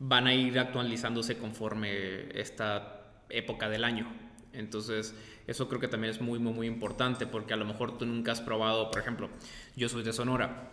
van 0.00 0.26
a 0.26 0.34
ir 0.34 0.58
actualizándose 0.58 1.38
conforme 1.38 2.36
esta 2.38 3.24
época 3.28 3.68
del 3.68 3.84
año. 3.84 4.12
Entonces, 4.52 5.14
eso 5.46 5.68
creo 5.68 5.80
que 5.80 5.86
también 5.86 6.12
es 6.12 6.20
muy, 6.20 6.38
muy, 6.38 6.52
muy 6.52 6.66
importante 6.66 7.26
porque 7.26 7.54
a 7.54 7.56
lo 7.56 7.66
mejor 7.66 7.98
tú 7.98 8.06
nunca 8.06 8.32
has 8.32 8.40
probado, 8.40 8.90
por 8.90 9.00
ejemplo, 9.00 9.28
yo 9.76 9.88
soy 9.88 10.02
de 10.02 10.12
Sonora 10.12 10.70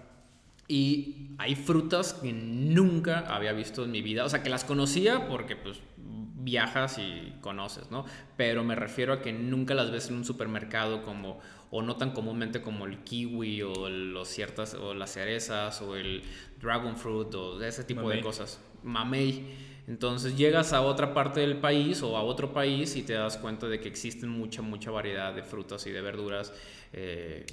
y 0.68 1.32
hay 1.38 1.56
frutas 1.56 2.14
que 2.14 2.34
nunca 2.34 3.20
había 3.20 3.54
visto 3.54 3.84
en 3.84 3.92
mi 3.92 4.02
vida, 4.02 4.26
o 4.26 4.30
sea, 4.30 4.42
que 4.42 4.50
las 4.50 4.64
conocía 4.64 5.28
porque 5.28 5.56
pues 5.56 5.80
viajas 5.98 6.98
y 6.98 7.34
conoces, 7.42 7.92
¿no? 7.92 8.06
Pero 8.38 8.64
me 8.64 8.76
refiero 8.76 9.14
a 9.14 9.22
que 9.22 9.34
nunca 9.34 9.76
las 9.76 9.92
ves 9.92 10.10
en 10.10 10.16
un 10.16 10.26
supermercado 10.26 11.04
como 11.04 11.40
o 11.72 11.82
no 11.82 11.98
tan 11.98 12.12
comúnmente 12.12 12.62
como 12.62 12.86
el 12.86 13.00
kiwi 13.00 13.62
o 13.62 13.90
los 13.90 14.28
ciertas 14.28 14.74
o 14.74 14.94
las 14.94 15.14
cerezas 15.14 15.82
o 15.82 15.96
el 15.96 16.24
dragon 16.62 16.96
fruit 16.96 17.34
o 17.36 17.62
ese 17.62 17.84
tipo 17.84 18.10
de 18.10 18.22
cosas, 18.22 18.62
mamey. 18.84 19.68
Entonces 19.88 20.38
llegas 20.38 20.74
a 20.74 20.82
otra 20.82 21.14
parte 21.14 21.40
del 21.40 21.58
país 21.58 22.04
o 22.04 22.18
a 22.18 22.24
otro 22.24 22.52
país 22.52 22.96
y 22.98 23.04
te 23.04 23.14
das 23.14 23.38
cuenta 23.38 23.68
de 23.68 23.80
que 23.80 23.88
existen 23.88 24.30
mucha 24.30 24.62
mucha 24.62 24.92
variedad 24.92 25.34
de 25.34 25.44
frutas 25.44 25.88
y 25.88 25.92
de 25.92 26.02
verduras. 26.02 26.54
Eh, 26.92 27.46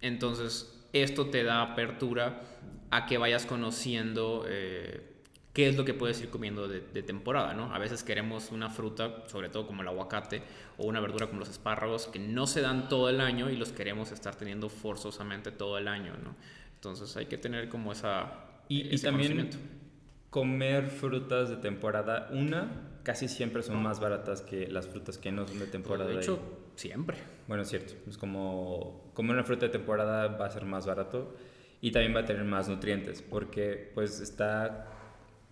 entonces 0.00 0.82
esto 0.92 1.26
te 1.26 1.44
da 1.44 1.62
apertura 1.62 2.42
a 2.90 3.06
que 3.06 3.16
vayas 3.16 3.46
conociendo 3.46 4.44
eh, 4.46 5.11
qué 5.52 5.68
es 5.68 5.76
lo 5.76 5.84
que 5.84 5.94
puedes 5.94 6.20
ir 6.20 6.30
comiendo 6.30 6.66
de, 6.66 6.80
temporada, 7.02 7.52
¿no? 7.52 7.74
A 7.74 7.78
veces 7.78 8.02
queremos 8.02 8.50
una 8.52 8.70
fruta, 8.70 9.24
sobre 9.26 9.48
todo 9.48 9.66
como 9.66 9.82
el 9.82 9.88
aguacate, 9.88 10.42
o 10.78 10.86
una 10.86 11.00
verdura 11.00 11.26
como 11.26 11.40
los 11.40 11.50
espárragos, 11.50 12.06
que 12.06 12.18
no 12.18 12.46
se 12.46 12.62
dan 12.62 12.88
todo 12.88 13.10
el 13.10 13.20
año 13.20 13.50
y 13.50 13.56
los 13.56 13.72
queremos 13.72 14.12
estar 14.12 14.34
teniendo 14.34 14.68
forzosamente 14.68 15.52
todo 15.52 15.76
el 15.78 15.88
año, 15.88 16.14
¿no? 16.22 16.34
Entonces 16.74 17.16
hay 17.16 17.26
que 17.26 17.38
tener 17.38 17.68
como 17.68 17.92
esa... 17.92 18.48
Y, 18.68 18.96
también 18.98 19.50
comer 20.30 20.86
frutas 20.86 21.50
de 21.50 21.56
temporada, 21.56 22.30
una, 22.32 22.88
casi 23.02 23.28
siempre 23.28 23.62
son 23.62 23.82
más 23.82 24.00
baratas 24.00 24.40
que 24.40 24.66
las 24.66 24.88
frutas 24.88 25.18
que 25.18 25.30
no 25.30 25.46
son 25.46 25.58
de 25.58 25.66
temporada. 25.66 26.08
de 26.08 26.16
hecho, 26.16 26.40
siempre. 26.74 27.18
Bueno, 27.46 27.64
es 27.64 27.68
cierto. 27.68 27.92
Es 28.08 28.16
como 28.16 29.10
comer 29.12 29.34
una 29.34 29.44
fruta 29.44 29.66
de 29.66 29.72
temporada 29.72 30.28
va 30.28 30.46
a 30.46 30.50
ser 30.50 30.64
más 30.64 30.86
barato 30.86 31.36
y 31.82 31.90
también 31.90 32.16
va 32.16 32.20
a 32.20 32.24
tener 32.24 32.44
más 32.44 32.66
nutrientes 32.66 33.20
porque 33.20 33.90
pues 33.94 34.20
está 34.20 35.01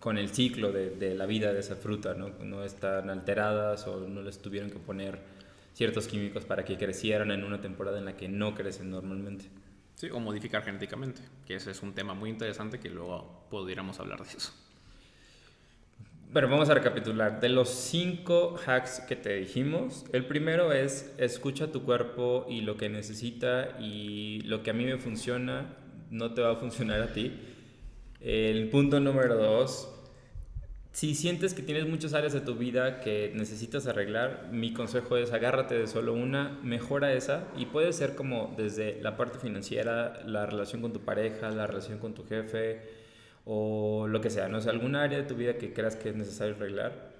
con 0.01 0.19
el 0.19 0.31
ciclo 0.31 0.73
de, 0.73 0.91
de, 0.91 1.15
la 1.15 1.27
vida 1.27 1.53
de 1.53 1.61
esa 1.61 1.77
fruta, 1.77 2.15
¿no? 2.15 2.31
No 2.43 2.65
están 2.65 3.09
alteradas 3.11 3.87
o 3.87 4.09
no 4.09 4.23
les 4.23 4.39
tuvieron 4.39 4.71
que 4.71 4.79
poner 4.79 5.21
ciertos 5.75 6.09
químicos 6.09 6.45
para 6.45 6.65
que 6.65 6.77
crecieran 6.77 7.31
en 7.31 7.45
una 7.45 7.61
temporada 7.61 7.99
en 7.99 8.07
la 8.07 8.17
que 8.17 8.29
no 8.29 8.55
crecen 8.55 8.91
normalmente. 8.91 9.45
Sí, 9.95 10.09
o 10.11 10.19
modificar 10.19 10.63
genéticamente, 10.65 11.21
que 11.47 11.57
ese 11.57 11.71
es 11.71 11.83
un 11.83 11.93
tema 11.93 12.15
muy 12.15 12.31
interesante 12.31 12.81
que 12.81 12.89
luego 12.89 13.47
pudiéramos 13.51 14.01
hablar 14.01 14.23
de 14.25 14.31
eso. 14.31 14.51
Pero 16.33 16.49
vamos 16.49 16.71
a 16.71 16.75
recapitular. 16.75 17.41
De 17.41 17.49
los 17.49 17.69
cinco 17.69 18.57
hacks 18.65 19.01
que 19.01 19.17
te 19.17 19.35
dijimos, 19.37 20.07
el 20.13 20.25
primero 20.27 20.73
es 20.73 21.13
escucha 21.19 21.73
tu 21.73 21.83
cuerpo 21.83 22.47
y 22.49 22.61
lo 22.61 22.77
que 22.77 22.89
necesita 22.89 23.77
y 23.81 24.41
lo 24.43 24.63
que 24.63 24.71
a 24.71 24.73
mí 24.73 24.85
me 24.85 24.97
funciona 24.97 25.77
no 26.11 26.33
te 26.33 26.41
va 26.41 26.53
a 26.53 26.57
funcionar 26.57 27.03
a 27.03 27.13
ti. 27.13 27.33
El 28.21 28.69
punto 28.69 29.01
número 29.01 29.35
dos, 29.35 29.89
si 30.93 31.15
sientes 31.15 31.55
que 31.55 31.63
tienes 31.63 31.87
muchas 31.89 32.13
áreas 32.13 32.35
de 32.35 32.43
tu 32.43 32.55
vida 32.55 33.01
que 33.01 33.33
necesitas 33.35 33.87
arreglar, 33.87 34.51
mi 34.53 34.75
consejo 34.75 35.17
es 35.17 35.33
agárrate 35.33 35.75
de 35.79 35.87
solo 35.87 36.13
una, 36.13 36.59
mejora 36.63 37.15
esa 37.15 37.49
y 37.57 37.65
puede 37.65 37.95
ser 37.95 38.17
como 38.17 38.53
desde 38.59 39.01
la 39.01 39.17
parte 39.17 39.39
financiera, 39.39 40.21
la 40.27 40.45
relación 40.45 40.83
con 40.83 40.93
tu 40.93 41.01
pareja, 41.01 41.51
la 41.51 41.67
relación 41.67 41.99
con 41.99 42.13
tu 42.13 42.27
jefe 42.27 42.83
o 43.47 44.07
lo 44.07 44.21
que 44.21 44.29
sea, 44.29 44.49
no 44.49 44.61
sé, 44.61 44.69
alguna 44.69 45.03
área 45.03 45.17
de 45.17 45.25
tu 45.25 45.35
vida 45.35 45.57
que 45.57 45.73
creas 45.73 45.97
que 45.97 46.11
es 46.11 46.15
necesario 46.15 46.57
arreglar, 46.57 47.13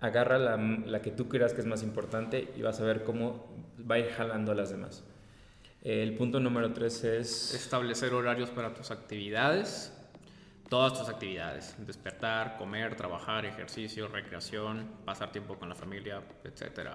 agarra 0.00 0.38
la, 0.38 0.56
la 0.56 1.02
que 1.02 1.12
tú 1.12 1.28
creas 1.28 1.54
que 1.54 1.60
es 1.60 1.66
más 1.68 1.84
importante 1.84 2.48
y 2.56 2.62
vas 2.62 2.80
a 2.80 2.84
ver 2.84 3.04
cómo 3.04 3.46
va 3.88 3.94
a 3.94 3.98
ir 4.00 4.08
jalando 4.08 4.50
a 4.50 4.56
las 4.56 4.70
demás. 4.70 5.04
El 5.82 6.16
punto 6.16 6.40
número 6.40 6.72
tres 6.72 7.04
es... 7.04 7.54
Establecer 7.54 8.12
horarios 8.12 8.50
para 8.50 8.74
tus 8.74 8.90
actividades 8.90 9.92
todas 10.72 10.98
tus 10.98 11.10
actividades, 11.10 11.74
despertar, 11.86 12.56
comer, 12.56 12.96
trabajar, 12.96 13.44
ejercicio, 13.44 14.08
recreación, 14.08 14.88
pasar 15.04 15.30
tiempo 15.30 15.58
con 15.58 15.68
la 15.68 15.74
familia, 15.74 16.22
etc. 16.44 16.92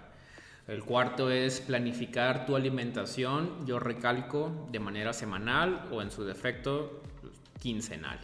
El 0.68 0.84
cuarto 0.84 1.30
es 1.30 1.62
planificar 1.62 2.48
tu 2.48 2.56
alimentación, 2.56 3.68
yo 3.68 3.78
recalco, 3.78 4.68
de 4.72 4.80
manera 4.80 5.14
semanal 5.14 5.90
o 5.92 6.02
en 6.02 6.10
su 6.10 6.24
defecto 6.24 7.04
quincenal. 7.60 8.18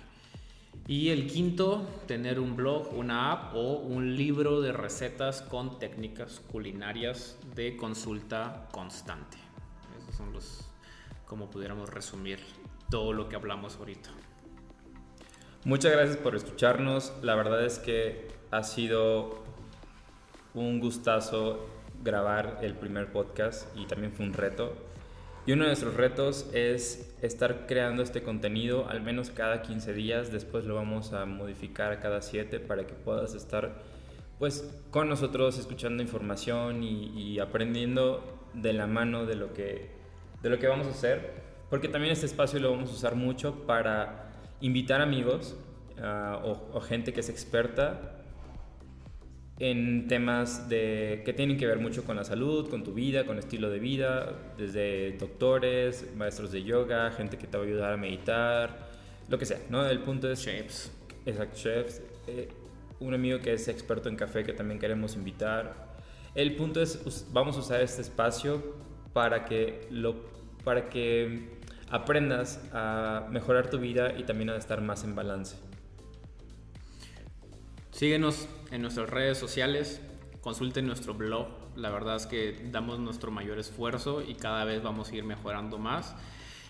Y 0.87 1.09
el 1.09 1.27
quinto, 1.27 1.87
tener 2.07 2.39
un 2.39 2.55
blog, 2.55 2.91
una 2.91 3.31
app 3.31 3.53
o 3.53 3.75
un 3.75 4.15
libro 4.15 4.59
de 4.59 4.71
recetas 4.71 5.43
con 5.43 5.77
técnicas 5.77 6.41
culinarias 6.51 7.37
de 7.53 7.77
consulta 7.77 8.69
constante. 8.71 9.37
Esos 10.01 10.15
son 10.15 10.33
los, 10.33 10.67
como 11.27 11.51
pudiéramos 11.51 11.91
resumir 11.91 12.39
todo 12.89 13.13
lo 13.13 13.29
que 13.29 13.35
hablamos 13.35 13.75
ahorita. 13.75 14.09
Muchas 15.65 15.93
gracias 15.93 16.17
por 16.17 16.35
escucharnos. 16.35 17.13
La 17.21 17.35
verdad 17.35 17.63
es 17.63 17.79
que 17.79 18.27
ha 18.51 18.63
sido 18.63 19.41
un 20.53 20.81
gustazo 20.81 21.69
grabar 22.03 22.59
el 22.61 22.75
primer 22.75 23.13
podcast 23.13 23.65
y 23.73 23.85
también 23.85 24.11
fue 24.11 24.25
un 24.25 24.33
reto. 24.33 24.73
Y 25.45 25.53
uno 25.53 25.63
de 25.63 25.69
nuestros 25.69 25.93
retos 25.93 26.49
es 26.53 27.15
estar 27.21 27.65
creando 27.65 28.03
este 28.03 28.23
contenido 28.23 28.89
al 28.89 29.01
menos 29.01 29.29
cada 29.29 29.61
15 29.61 29.93
días. 29.93 30.33
Después 30.33 30.65
lo 30.65 30.75
vamos 30.75 31.13
a 31.13 31.25
modificar 31.25 31.93
a 31.93 32.01
cada 32.01 32.21
7 32.21 32.59
para 32.59 32.85
que 32.85 32.93
puedas 32.93 33.33
estar 33.33 33.81
pues 34.39 34.69
con 34.91 35.07
nosotros 35.07 35.57
escuchando 35.57 36.03
información 36.03 36.83
y, 36.83 37.39
aprendiendo 37.39 38.49
de 38.53 38.73
la 38.73 38.85
mano 38.85 39.25
de 39.25 39.35
lo, 39.35 39.53
que, 39.53 39.91
de 40.41 40.49
lo 40.49 40.59
que 40.59 40.67
vamos 40.67 40.87
a 40.87 40.89
hacer. 40.89 41.41
Porque 41.69 41.87
también 41.87 42.11
este 42.11 42.25
espacio 42.25 42.59
lo 42.59 42.71
vamos 42.71 42.89
a 42.89 42.93
usar 42.93 43.15
mucho 43.15 43.65
para 43.65 44.22
invitar 44.63 45.01
amigos 45.01 45.55
ah, 46.01 46.41
o, 46.43 46.79
gente 46.79 47.13
que 47.13 47.19
es 47.19 47.29
experta 47.29 48.23
en 49.59 50.07
temas 50.07 50.67
de, 50.67 51.21
que 51.25 51.33
tienen 51.33 51.57
que 51.57 51.67
ver 51.67 51.79
mucho 51.79 52.03
con 52.05 52.15
la 52.15 52.23
salud, 52.23 52.69
con 52.69 52.83
tu 52.83 52.93
vida, 52.93 53.25
con 53.25 53.37
estilo 53.37 53.69
de 53.69 53.79
vida, 53.79 54.33
desde 54.57 55.15
doctores, 55.17 56.07
maestros 56.15 56.51
de 56.51 56.63
yoga, 56.63 57.11
gente 57.11 57.37
que 57.37 57.45
te 57.45 57.57
va 57.57 57.63
a 57.63 57.67
ayudar 57.67 57.93
a 57.93 57.97
meditar, 57.97 58.89
lo 59.29 59.37
que 59.37 59.45
sea, 59.45 59.59
¿no? 59.69 59.85
El 59.85 59.99
punto 59.99 60.31
es... 60.31 60.41
Chefs. 60.41 60.91
Exacto, 61.25 61.55
chefs. 61.55 62.01
Eh, 62.27 62.49
un 62.99 63.13
amigo 63.13 63.39
que 63.39 63.53
es 63.53 63.67
experto 63.67 64.09
en 64.09 64.15
café 64.15 64.43
que 64.43 64.53
también 64.53 64.79
queremos 64.79 65.15
invitar. 65.15 65.93
El 66.35 66.55
punto 66.55 66.81
es, 66.81 67.27
vamos 67.31 67.57
a 67.57 67.59
usar 67.59 67.81
este 67.81 68.01
espacio 68.01 68.75
para 69.13 69.45
que, 69.45 69.87
lo, 69.91 70.15
para 70.63 70.89
que 70.89 71.49
aprendas 71.93 72.59
a 72.73 73.27
mejorar 73.29 73.69
tu 73.69 73.77
vida 73.77 74.17
y 74.17 74.23
también 74.23 74.49
a 74.49 74.55
estar 74.55 74.81
más 74.81 75.03
en 75.03 75.13
balance. 75.13 75.57
Síguenos 77.91 78.49
en 78.71 78.81
nuestras 78.81 79.11
redes 79.11 79.37
sociales, 79.37 80.01
consulten 80.41 80.87
nuestro 80.87 81.13
blog. 81.13 81.49
La 81.75 81.91
verdad 81.91 82.15
es 82.15 82.25
que 82.25 82.67
damos 82.71 82.97
nuestro 82.97 83.29
mayor 83.29 83.59
esfuerzo 83.59 84.23
y 84.23 84.33
cada 84.33 84.65
vez 84.65 84.81
vamos 84.81 85.11
a 85.11 85.15
ir 85.15 85.23
mejorando 85.23 85.77
más. 85.77 86.15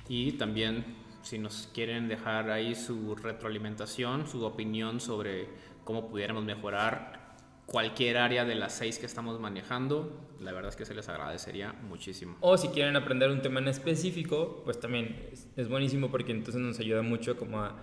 Y 0.09 0.33
también 0.33 0.83
si 1.21 1.39
nos 1.39 1.69
quieren 1.73 2.09
dejar 2.09 2.51
ahí 2.51 2.75
su 2.75 3.15
retroalimentación, 3.15 4.27
su 4.27 4.43
opinión 4.43 4.99
sobre 4.99 5.47
cómo 5.85 6.09
pudiéramos 6.09 6.43
mejorar 6.43 7.22
cualquier 7.65 8.17
área 8.17 8.45
de 8.45 8.55
las 8.55 8.73
seis 8.73 8.99
que 8.99 9.05
estamos 9.05 9.39
manejando, 9.39 10.11
la 10.39 10.51
verdad 10.51 10.69
es 10.69 10.75
que 10.75 10.85
se 10.85 10.93
les 10.93 11.07
agradecería 11.09 11.73
muchísimo. 11.73 12.35
O 12.41 12.57
si 12.57 12.67
quieren 12.69 12.95
aprender 12.95 13.29
un 13.29 13.41
tema 13.41 13.59
en 13.59 13.67
específico, 13.67 14.61
pues 14.65 14.79
también 14.79 15.29
es, 15.55 15.69
buenísimo 15.69 16.11
porque 16.11 16.31
entonces 16.31 16.61
nos 16.61 16.79
ayuda 16.79 17.01
mucho 17.01 17.37
como 17.37 17.61
a, 17.61 17.75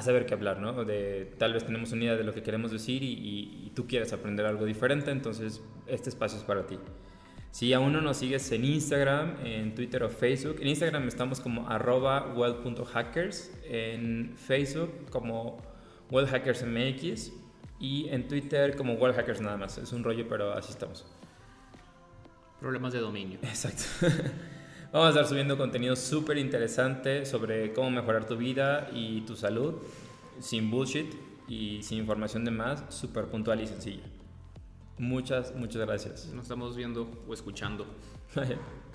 saber 0.00 0.26
qué 0.26 0.34
hablar, 0.34 0.58
¿no? 0.58 0.84
De 0.84 1.32
tal 1.38 1.52
vez 1.52 1.64
tenemos 1.64 1.92
una 1.92 2.04
idea 2.04 2.16
de 2.16 2.24
lo 2.24 2.34
que 2.34 2.42
queremos 2.42 2.72
decir 2.72 3.02
y, 3.04 3.64
y, 3.66 3.70
tú 3.74 3.86
quieres 3.86 4.12
aprender 4.12 4.44
algo 4.44 4.64
diferente, 4.64 5.12
entonces 5.12 5.62
este 5.86 6.08
espacio 6.08 6.38
es 6.38 6.44
para 6.44 6.66
ti. 6.66 6.78
Si 7.52 7.72
aún 7.72 7.92
no 7.92 8.00
nos 8.00 8.18
sigues 8.18 8.50
en 8.50 8.64
Instagram, 8.64 9.36
en 9.44 9.74
Twitter 9.74 10.02
o 10.02 10.10
Facebook, 10.10 10.56
en 10.60 10.68
Instagram 10.68 11.06
estamos 11.06 11.40
como 11.40 11.68
arroba 11.68 12.34
well.hackers, 12.34 13.52
en 13.64 14.34
Facebook 14.36 15.08
como 15.10 15.62
wellhackersmx 16.10 17.32
y 17.78 18.08
en 18.08 18.28
Twitter 18.28 18.76
como 18.76 18.94
Wallhackers 18.94 19.40
nada 19.40 19.56
más. 19.56 19.78
Es 19.78 19.92
un 19.92 20.04
rollo, 20.04 20.26
pero 20.28 20.52
así 20.52 20.72
estamos. 20.72 21.04
Problemas 22.60 22.92
de 22.92 23.00
dominio. 23.00 23.38
Exacto. 23.42 23.84
Vamos 24.92 25.08
a 25.08 25.10
estar 25.10 25.26
subiendo 25.26 25.58
contenido 25.58 25.94
súper 25.96 26.38
interesante 26.38 27.26
sobre 27.26 27.72
cómo 27.72 27.90
mejorar 27.90 28.26
tu 28.26 28.36
vida 28.36 28.88
y 28.94 29.22
tu 29.22 29.36
salud 29.36 29.74
sin 30.40 30.70
bullshit 30.70 31.12
y 31.48 31.82
sin 31.82 31.98
información 31.98 32.44
de 32.44 32.50
más, 32.50 32.82
súper 32.88 33.26
puntual 33.26 33.60
y 33.60 33.66
sencilla. 33.66 34.04
Muchas, 34.98 35.54
muchas 35.54 35.82
gracias. 35.82 36.26
Nos 36.32 36.44
estamos 36.44 36.76
viendo 36.76 37.08
o 37.28 37.34
escuchando. 37.34 37.86